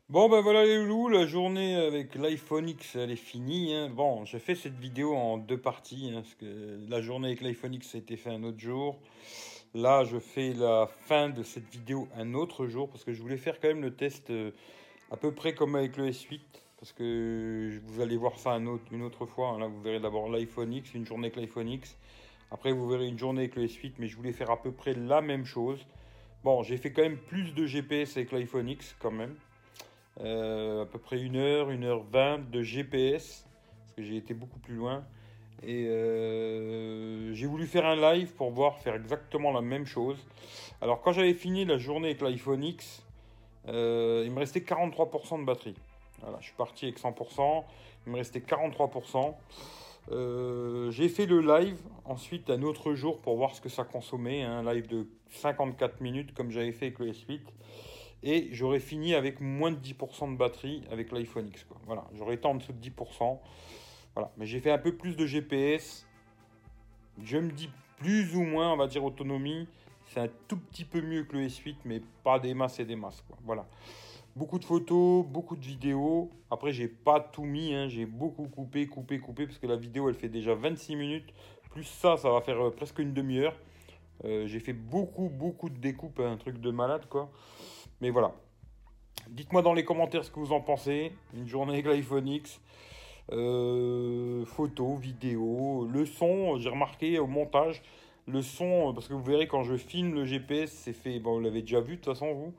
Bon 0.08 0.30
ben 0.30 0.40
voilà 0.42 0.64
les 0.64 0.78
loulous, 0.78 1.10
la 1.10 1.26
journée 1.26 1.76
avec 1.76 2.14
l'iPhone 2.16 2.70
X 2.70 2.96
elle 2.96 3.12
est 3.12 3.16
finie. 3.16 3.74
Hein. 3.74 3.90
Bon, 3.90 4.24
j'ai 4.24 4.38
fait 4.40 4.54
cette 4.54 4.78
vidéo 4.78 5.16
en 5.16 5.38
deux 5.38 5.58
parties, 5.58 6.12
hein, 6.14 6.22
parce 6.22 6.36
que 6.36 6.80
la 6.88 7.02
journée 7.02 7.30
avec 7.30 7.42
l'iPhone 7.42 7.74
X 7.74 7.96
a 7.96 7.98
été 7.98 8.16
fait 8.16 8.30
un 8.30 8.44
autre 8.44 8.60
jour. 8.60 9.00
Là, 9.74 10.04
je 10.04 10.20
fais 10.20 10.54
la 10.54 10.88
fin 10.88 11.30
de 11.30 11.44
cette 11.44 11.68
vidéo 11.70 12.08
un 12.16 12.34
autre 12.34 12.68
jour, 12.68 12.88
parce 12.88 13.04
que 13.04 13.14
je 13.14 13.22
voulais 13.22 13.38
faire 13.38 13.60
quand 13.60 13.68
même 13.68 13.82
le 13.82 13.96
test 13.96 14.30
euh, 14.30 14.52
à 15.12 15.18
peu 15.18 15.34
près 15.34 15.54
comme 15.54 15.76
avec 15.76 15.98
le 15.98 16.10
S8, 16.10 16.40
parce 16.86 16.94
que 16.94 17.80
vous 17.88 18.00
allez 18.00 18.16
voir 18.16 18.38
ça 18.38 18.52
une 18.52 19.02
autre 19.02 19.26
fois. 19.26 19.50
Hein. 19.50 19.60
Là, 19.60 19.66
vous 19.66 19.82
verrez 19.82 20.00
d'abord 20.00 20.30
l'iPhone 20.30 20.72
X, 20.72 20.94
une 20.94 21.04
journée 21.04 21.30
avec 21.30 21.36
l'iPhone 21.36 21.68
X. 21.68 21.98
Après, 22.52 22.72
vous 22.72 22.88
verrez 22.88 23.08
une 23.08 23.18
journée 23.18 23.40
avec 23.40 23.56
le 23.56 23.66
S8, 23.66 23.94
mais 23.98 24.08
je 24.08 24.16
voulais 24.16 24.32
faire 24.32 24.52
à 24.52 24.62
peu 24.62 24.72
près 24.72 24.94
la 24.94 25.20
même 25.22 25.46
chose. 25.46 25.84
Bon, 26.44 26.62
j'ai 26.62 26.78
fait 26.78 26.92
quand 26.92 27.02
même 27.02 27.18
plus 27.18 27.56
de 27.56 27.66
GPS 27.66 28.18
avec 28.18 28.32
l'iPhone 28.32 28.70
X 28.70 28.96
quand 29.00 29.10
même. 29.10 29.34
Euh, 30.20 30.84
à 30.84 30.86
peu 30.86 31.00
près 31.00 31.18
1 31.20 31.34
heure, 31.34 31.70
1 31.70 31.82
heure 31.82 32.04
20 32.04 32.52
de 32.52 32.62
GPS, 32.62 33.48
parce 33.80 33.94
que 33.96 34.04
j'ai 34.04 34.18
été 34.18 34.36
beaucoup 34.36 34.60
plus 34.60 34.76
loin. 34.76 35.04
Et 35.64 35.88
euh, 35.88 37.34
j'ai 37.34 37.48
voulu 37.48 37.66
faire 37.66 37.88
un 37.88 37.96
live 37.96 38.34
pour 38.36 38.52
voir 38.52 38.78
faire 38.78 38.94
exactement 38.94 39.52
la 39.52 39.62
même 39.62 39.88
chose. 39.88 40.24
Alors 40.82 41.02
quand 41.02 41.14
j'avais 41.14 41.34
fini 41.34 41.66
la 41.66 41.80
journée 41.80 42.10
avec 42.10 42.22
l'iPhone 42.22 42.64
X, 42.64 43.04
euh, 43.70 44.22
il 44.24 44.32
me 44.32 44.38
restait 44.38 44.60
43% 44.60 45.40
de 45.40 45.46
batterie. 45.46 45.76
Je 46.40 46.46
suis 46.46 46.56
parti 46.56 46.86
avec 46.86 47.00
100%, 47.00 47.64
il 48.06 48.12
me 48.12 48.18
restait 48.18 48.40
43%. 48.40 49.34
j'ai 50.92 51.10
fait 51.10 51.26
le 51.26 51.42
live 51.42 51.80
ensuite 52.06 52.50
un 52.50 52.62
autre 52.64 52.94
jour 52.94 53.22
pour 53.22 53.36
voir 53.38 53.56
ce 53.56 53.62
que 53.62 53.70
ça 53.70 53.84
consommait, 53.84 54.44
un 54.44 54.64
live 54.74 54.88
de 54.88 55.08
54 55.30 56.02
minutes 56.02 56.34
comme 56.34 56.52
j'avais 56.52 56.72
fait 56.72 56.88
avec 56.88 57.00
le 57.00 57.12
S8 57.12 57.42
et 58.26 58.50
j'aurais 58.52 58.80
fini 58.80 59.14
avec 59.14 59.40
moins 59.40 59.72
de 59.72 59.78
10% 59.78 60.32
de 60.32 60.38
batterie 60.38 60.84
avec 60.92 61.12
l'iPhone 61.12 61.48
X. 61.48 61.66
Voilà, 61.86 62.06
j'aurais 62.16 62.36
été 62.36 62.48
en 62.48 62.56
dessous 62.56 62.74
de 62.74 62.90
10%. 62.90 63.40
Voilà, 64.16 64.32
mais 64.38 64.46
j'ai 64.46 64.60
fait 64.60 64.72
un 64.72 64.80
peu 64.80 64.96
plus 64.96 65.16
de 65.16 65.26
GPS. 65.26 66.08
Je 67.22 67.38
me 67.38 67.52
dis 67.52 67.70
plus 67.98 68.36
ou 68.36 68.42
moins, 68.42 68.74
on 68.74 68.78
va 68.78 68.88
dire 68.88 69.04
autonomie, 69.04 69.68
c'est 70.08 70.20
un 70.20 70.30
tout 70.48 70.58
petit 70.58 70.86
peu 70.86 71.02
mieux 71.02 71.24
que 71.24 71.38
le 71.38 71.48
S8, 71.48 71.76
mais 71.86 72.02
pas 72.24 72.40
des 72.40 72.54
masses 72.54 72.80
et 72.80 72.86
des 72.86 72.96
masses. 72.96 73.24
Voilà. 73.44 73.66
Beaucoup 74.36 74.60
de 74.60 74.66
photos, 74.66 75.26
beaucoup 75.26 75.56
de 75.56 75.64
vidéos. 75.64 76.30
Après, 76.52 76.74
j'ai 76.74 76.90
pas 76.90 77.22
tout 77.22 77.46
mis, 77.46 77.74
hein. 77.74 77.88
j'ai 77.88 78.06
beaucoup 78.06 78.50
coupé, 78.50 78.86
coupé, 78.86 79.18
coupé, 79.18 79.46
parce 79.46 79.60
que 79.60 79.68
la 79.68 79.78
vidéo 79.78 80.10
elle 80.10 80.16
fait 80.16 80.28
déjà 80.28 80.54
26 80.54 80.98
minutes. 80.98 81.34
Plus 81.72 81.86
ça, 81.86 82.18
ça 82.18 82.30
va 82.30 82.42
faire 82.42 82.68
euh, 82.68 82.70
presque 82.70 83.00
une 83.00 83.14
demi-heure. 83.14 83.56
Euh, 84.26 84.46
j'ai 84.46 84.60
fait 84.60 84.74
beaucoup, 84.74 85.30
beaucoup 85.30 85.70
de 85.70 85.78
découpes, 85.78 86.20
un 86.20 86.36
truc 86.36 86.60
de 86.60 86.70
malade 86.70 87.06
quoi. 87.10 87.32
Mais 88.02 88.10
voilà. 88.10 88.34
Dites-moi 89.30 89.62
dans 89.62 89.74
les 89.74 89.86
commentaires 89.86 90.26
ce 90.26 90.32
que 90.32 90.40
vous 90.42 90.52
en 90.52 90.60
pensez. 90.60 91.14
Une 91.34 91.48
journée 91.48 91.74
avec 91.74 91.86
l'iPhone 91.86 92.28
X. 92.28 92.60
Euh, 93.32 94.44
photos, 94.44 95.00
vidéos, 95.00 95.88
le 95.90 96.06
son, 96.06 96.58
j'ai 96.60 96.70
remarqué 96.70 97.20
au 97.20 97.26
montage, 97.26 97.82
le 98.28 98.42
son, 98.42 98.94
parce 98.94 99.08
que 99.08 99.14
vous 99.14 99.24
verrez 99.24 99.48
quand 99.48 99.64
je 99.64 99.78
filme 99.78 100.14
le 100.14 100.26
GPS, 100.26 100.72
c'est 100.72 100.94
fait, 100.94 101.20
bon, 101.20 101.36
vous 101.36 101.40
l'avez 101.40 101.62
déjà 101.62 101.80
vu 101.80 101.96
de 101.96 102.02
toute 102.02 102.14
façon 102.14 102.34
vous, 102.34 102.54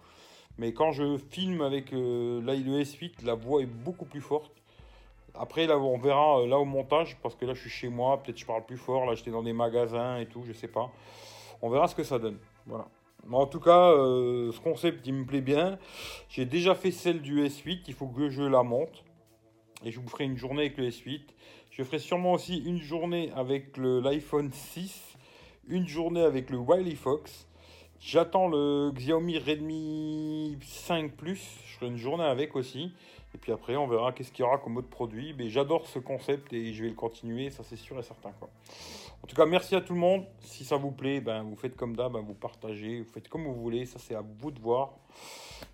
mais 0.58 0.72
quand 0.72 0.92
je 0.92 1.18
filme 1.30 1.60
avec 1.62 1.92
euh, 1.92 2.40
le 2.40 2.82
S8, 2.82 3.24
la 3.24 3.34
voix 3.34 3.62
est 3.62 3.66
beaucoup 3.66 4.06
plus 4.06 4.20
forte. 4.20 4.52
Après, 5.34 5.66
là, 5.66 5.78
on 5.78 5.98
verra 5.98 6.40
euh, 6.40 6.46
là 6.46 6.58
au 6.58 6.64
montage, 6.64 7.18
parce 7.22 7.34
que 7.34 7.44
là, 7.44 7.54
je 7.54 7.60
suis 7.60 7.70
chez 7.70 7.88
moi, 7.88 8.22
peut-être 8.22 8.38
je 8.38 8.46
parle 8.46 8.64
plus 8.64 8.78
fort, 8.78 9.06
là, 9.06 9.14
j'étais 9.14 9.30
dans 9.30 9.42
des 9.42 9.52
magasins 9.52 10.18
et 10.18 10.26
tout, 10.26 10.42
je 10.46 10.52
sais 10.52 10.68
pas. 10.68 10.90
On 11.62 11.70
verra 11.70 11.88
ce 11.88 11.94
que 11.94 12.04
ça 12.04 12.18
donne. 12.18 12.38
Voilà 12.66 12.86
en 13.34 13.46
tout 13.46 13.60
cas, 13.60 13.90
euh, 13.92 14.52
ce 14.52 14.60
concept, 14.60 15.06
il 15.06 15.14
me 15.14 15.24
plaît 15.24 15.40
bien. 15.40 15.78
J'ai 16.28 16.44
déjà 16.44 16.74
fait 16.74 16.90
celle 16.90 17.20
du 17.20 17.42
S8, 17.42 17.82
il 17.88 17.94
faut 17.94 18.06
que 18.06 18.28
je 18.28 18.42
la 18.42 18.62
monte. 18.62 19.04
Et 19.84 19.90
je 19.90 20.00
vous 20.00 20.08
ferai 20.08 20.24
une 20.24 20.36
journée 20.36 20.62
avec 20.62 20.78
le 20.78 20.88
S8. 20.88 21.22
Je 21.70 21.82
ferai 21.82 21.98
sûrement 21.98 22.32
aussi 22.32 22.58
une 22.58 22.80
journée 22.80 23.30
avec 23.34 23.76
l'iPhone 23.76 24.50
6, 24.52 25.16
une 25.68 25.86
journée 25.86 26.22
avec 26.22 26.50
le 26.50 26.58
Wiley 26.58 26.94
Fox. 26.94 27.46
J'attends 28.00 28.46
le 28.46 28.90
Xiaomi 28.92 29.38
Redmi 29.38 30.58
5 30.62 31.12
Plus, 31.12 31.40
je 31.66 31.76
ferai 31.76 31.86
une 31.86 31.96
journée 31.96 32.24
avec 32.24 32.54
aussi. 32.54 32.92
Et 33.34 33.38
puis 33.38 33.52
après, 33.52 33.76
on 33.76 33.86
verra 33.86 34.12
qu'est-ce 34.12 34.30
qu'il 34.32 34.44
y 34.44 34.48
aura 34.48 34.58
comme 34.58 34.76
autre 34.76 34.88
produit. 34.88 35.34
Mais 35.36 35.48
j'adore 35.48 35.86
ce 35.86 35.98
concept 35.98 36.52
et 36.52 36.72
je 36.72 36.82
vais 36.84 36.90
le 36.90 36.94
continuer, 36.94 37.50
ça 37.50 37.62
c'est 37.64 37.76
sûr 37.76 37.98
et 37.98 38.02
certain. 38.02 38.32
Quoi. 38.38 38.50
En 39.22 39.26
tout 39.26 39.34
cas, 39.34 39.46
merci 39.46 39.74
à 39.74 39.80
tout 39.80 39.94
le 39.94 39.98
monde. 39.98 40.24
Si 40.40 40.64
ça 40.64 40.76
vous 40.76 40.90
plaît, 40.90 41.20
ben, 41.20 41.42
vous 41.42 41.56
faites 41.56 41.74
comme 41.74 41.96
d'hab, 41.96 42.12
ben, 42.12 42.20
vous 42.20 42.34
partagez, 42.34 43.00
vous 43.00 43.10
faites 43.12 43.28
comme 43.28 43.44
vous 43.44 43.54
voulez. 43.54 43.86
Ça 43.86 43.98
c'est 43.98 44.14
à 44.14 44.22
vous 44.40 44.50
de 44.50 44.60
voir. 44.60 44.92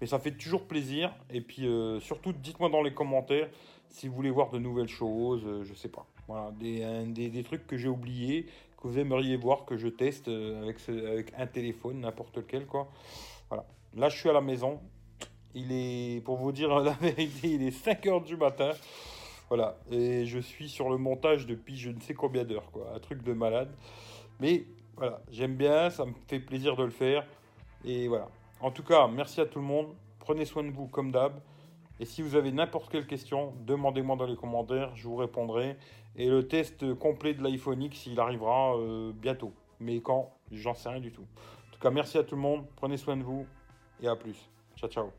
Mais 0.00 0.06
ça 0.06 0.18
fait 0.18 0.32
toujours 0.32 0.66
plaisir. 0.66 1.12
Et 1.28 1.40
puis 1.40 1.66
euh, 1.66 1.98
surtout, 2.00 2.32
dites-moi 2.32 2.68
dans 2.68 2.82
les 2.82 2.94
commentaires 2.94 3.48
si 3.88 4.08
vous 4.08 4.14
voulez 4.14 4.30
voir 4.30 4.50
de 4.50 4.58
nouvelles 4.58 4.88
choses, 4.88 5.42
euh, 5.44 5.64
je 5.64 5.74
sais 5.74 5.90
pas. 5.90 6.06
Voilà, 6.28 6.50
des, 6.52 7.28
des 7.28 7.42
trucs 7.42 7.66
que 7.66 7.76
j'ai 7.76 7.88
oubliés 7.88 8.46
vous 8.88 8.98
aimeriez 8.98 9.36
voir 9.36 9.64
que 9.64 9.76
je 9.76 9.88
teste 9.88 10.28
euh, 10.28 10.62
avec, 10.62 10.76
avec 10.88 11.32
un 11.36 11.46
téléphone, 11.46 12.00
n'importe 12.00 12.36
lequel, 12.36 12.66
quoi. 12.66 12.88
Voilà. 13.48 13.64
Là, 13.96 14.08
je 14.08 14.18
suis 14.18 14.28
à 14.28 14.32
la 14.32 14.40
maison. 14.40 14.80
Il 15.54 15.72
est, 15.72 16.24
pour 16.24 16.36
vous 16.36 16.52
dire 16.52 16.78
la 16.80 16.92
vérité, 16.92 17.50
il 17.50 17.62
est 17.62 17.70
5 17.70 18.06
heures 18.06 18.20
du 18.22 18.36
matin. 18.36 18.70
Voilà. 19.48 19.76
Et 19.90 20.24
je 20.24 20.38
suis 20.38 20.68
sur 20.68 20.88
le 20.90 20.96
montage 20.96 21.46
depuis 21.46 21.76
je 21.76 21.90
ne 21.90 22.00
sais 22.00 22.14
combien 22.14 22.44
d'heures, 22.44 22.70
quoi. 22.70 22.92
Un 22.94 22.98
truc 23.00 23.22
de 23.22 23.32
malade. 23.32 23.70
Mais 24.40 24.64
voilà, 24.96 25.20
j'aime 25.30 25.56
bien, 25.56 25.90
ça 25.90 26.04
me 26.04 26.12
fait 26.26 26.40
plaisir 26.40 26.76
de 26.76 26.84
le 26.84 26.90
faire. 26.90 27.26
Et 27.84 28.08
voilà. 28.08 28.28
En 28.60 28.70
tout 28.70 28.82
cas, 28.82 29.08
merci 29.08 29.40
à 29.40 29.46
tout 29.46 29.58
le 29.58 29.64
monde. 29.64 29.88
Prenez 30.20 30.44
soin 30.44 30.62
de 30.62 30.70
vous 30.70 30.86
comme 30.86 31.10
d'hab. 31.10 31.32
Et 32.00 32.04
si 32.04 32.22
vous 32.22 32.34
avez 32.34 32.50
n'importe 32.50 32.90
quelle 32.90 33.06
question, 33.06 33.52
demandez-moi 33.66 34.16
dans 34.16 34.26
les 34.26 34.36
commentaires, 34.36 34.94
je 34.96 35.06
vous 35.06 35.16
répondrai. 35.16 35.76
Et 36.16 36.28
le 36.28 36.46
test 36.46 36.94
complet 36.94 37.34
de 37.34 37.42
l'iPhone 37.42 37.82
X, 37.82 38.06
il 38.06 38.20
arrivera 38.20 38.76
euh, 38.76 39.12
bientôt. 39.14 39.52
Mais 39.80 40.00
quand 40.00 40.32
J'en 40.52 40.74
sais 40.74 40.90
rien 40.90 41.00
du 41.00 41.10
tout. 41.10 41.22
En 41.22 41.72
tout 41.72 41.80
cas, 41.80 41.90
merci 41.90 42.18
à 42.18 42.24
tout 42.24 42.36
le 42.36 42.42
monde, 42.42 42.66
prenez 42.76 42.96
soin 42.96 43.16
de 43.16 43.22
vous 43.22 43.46
et 44.00 44.08
à 44.08 44.16
plus. 44.16 44.50
Ciao, 44.76 44.90
ciao. 44.90 45.10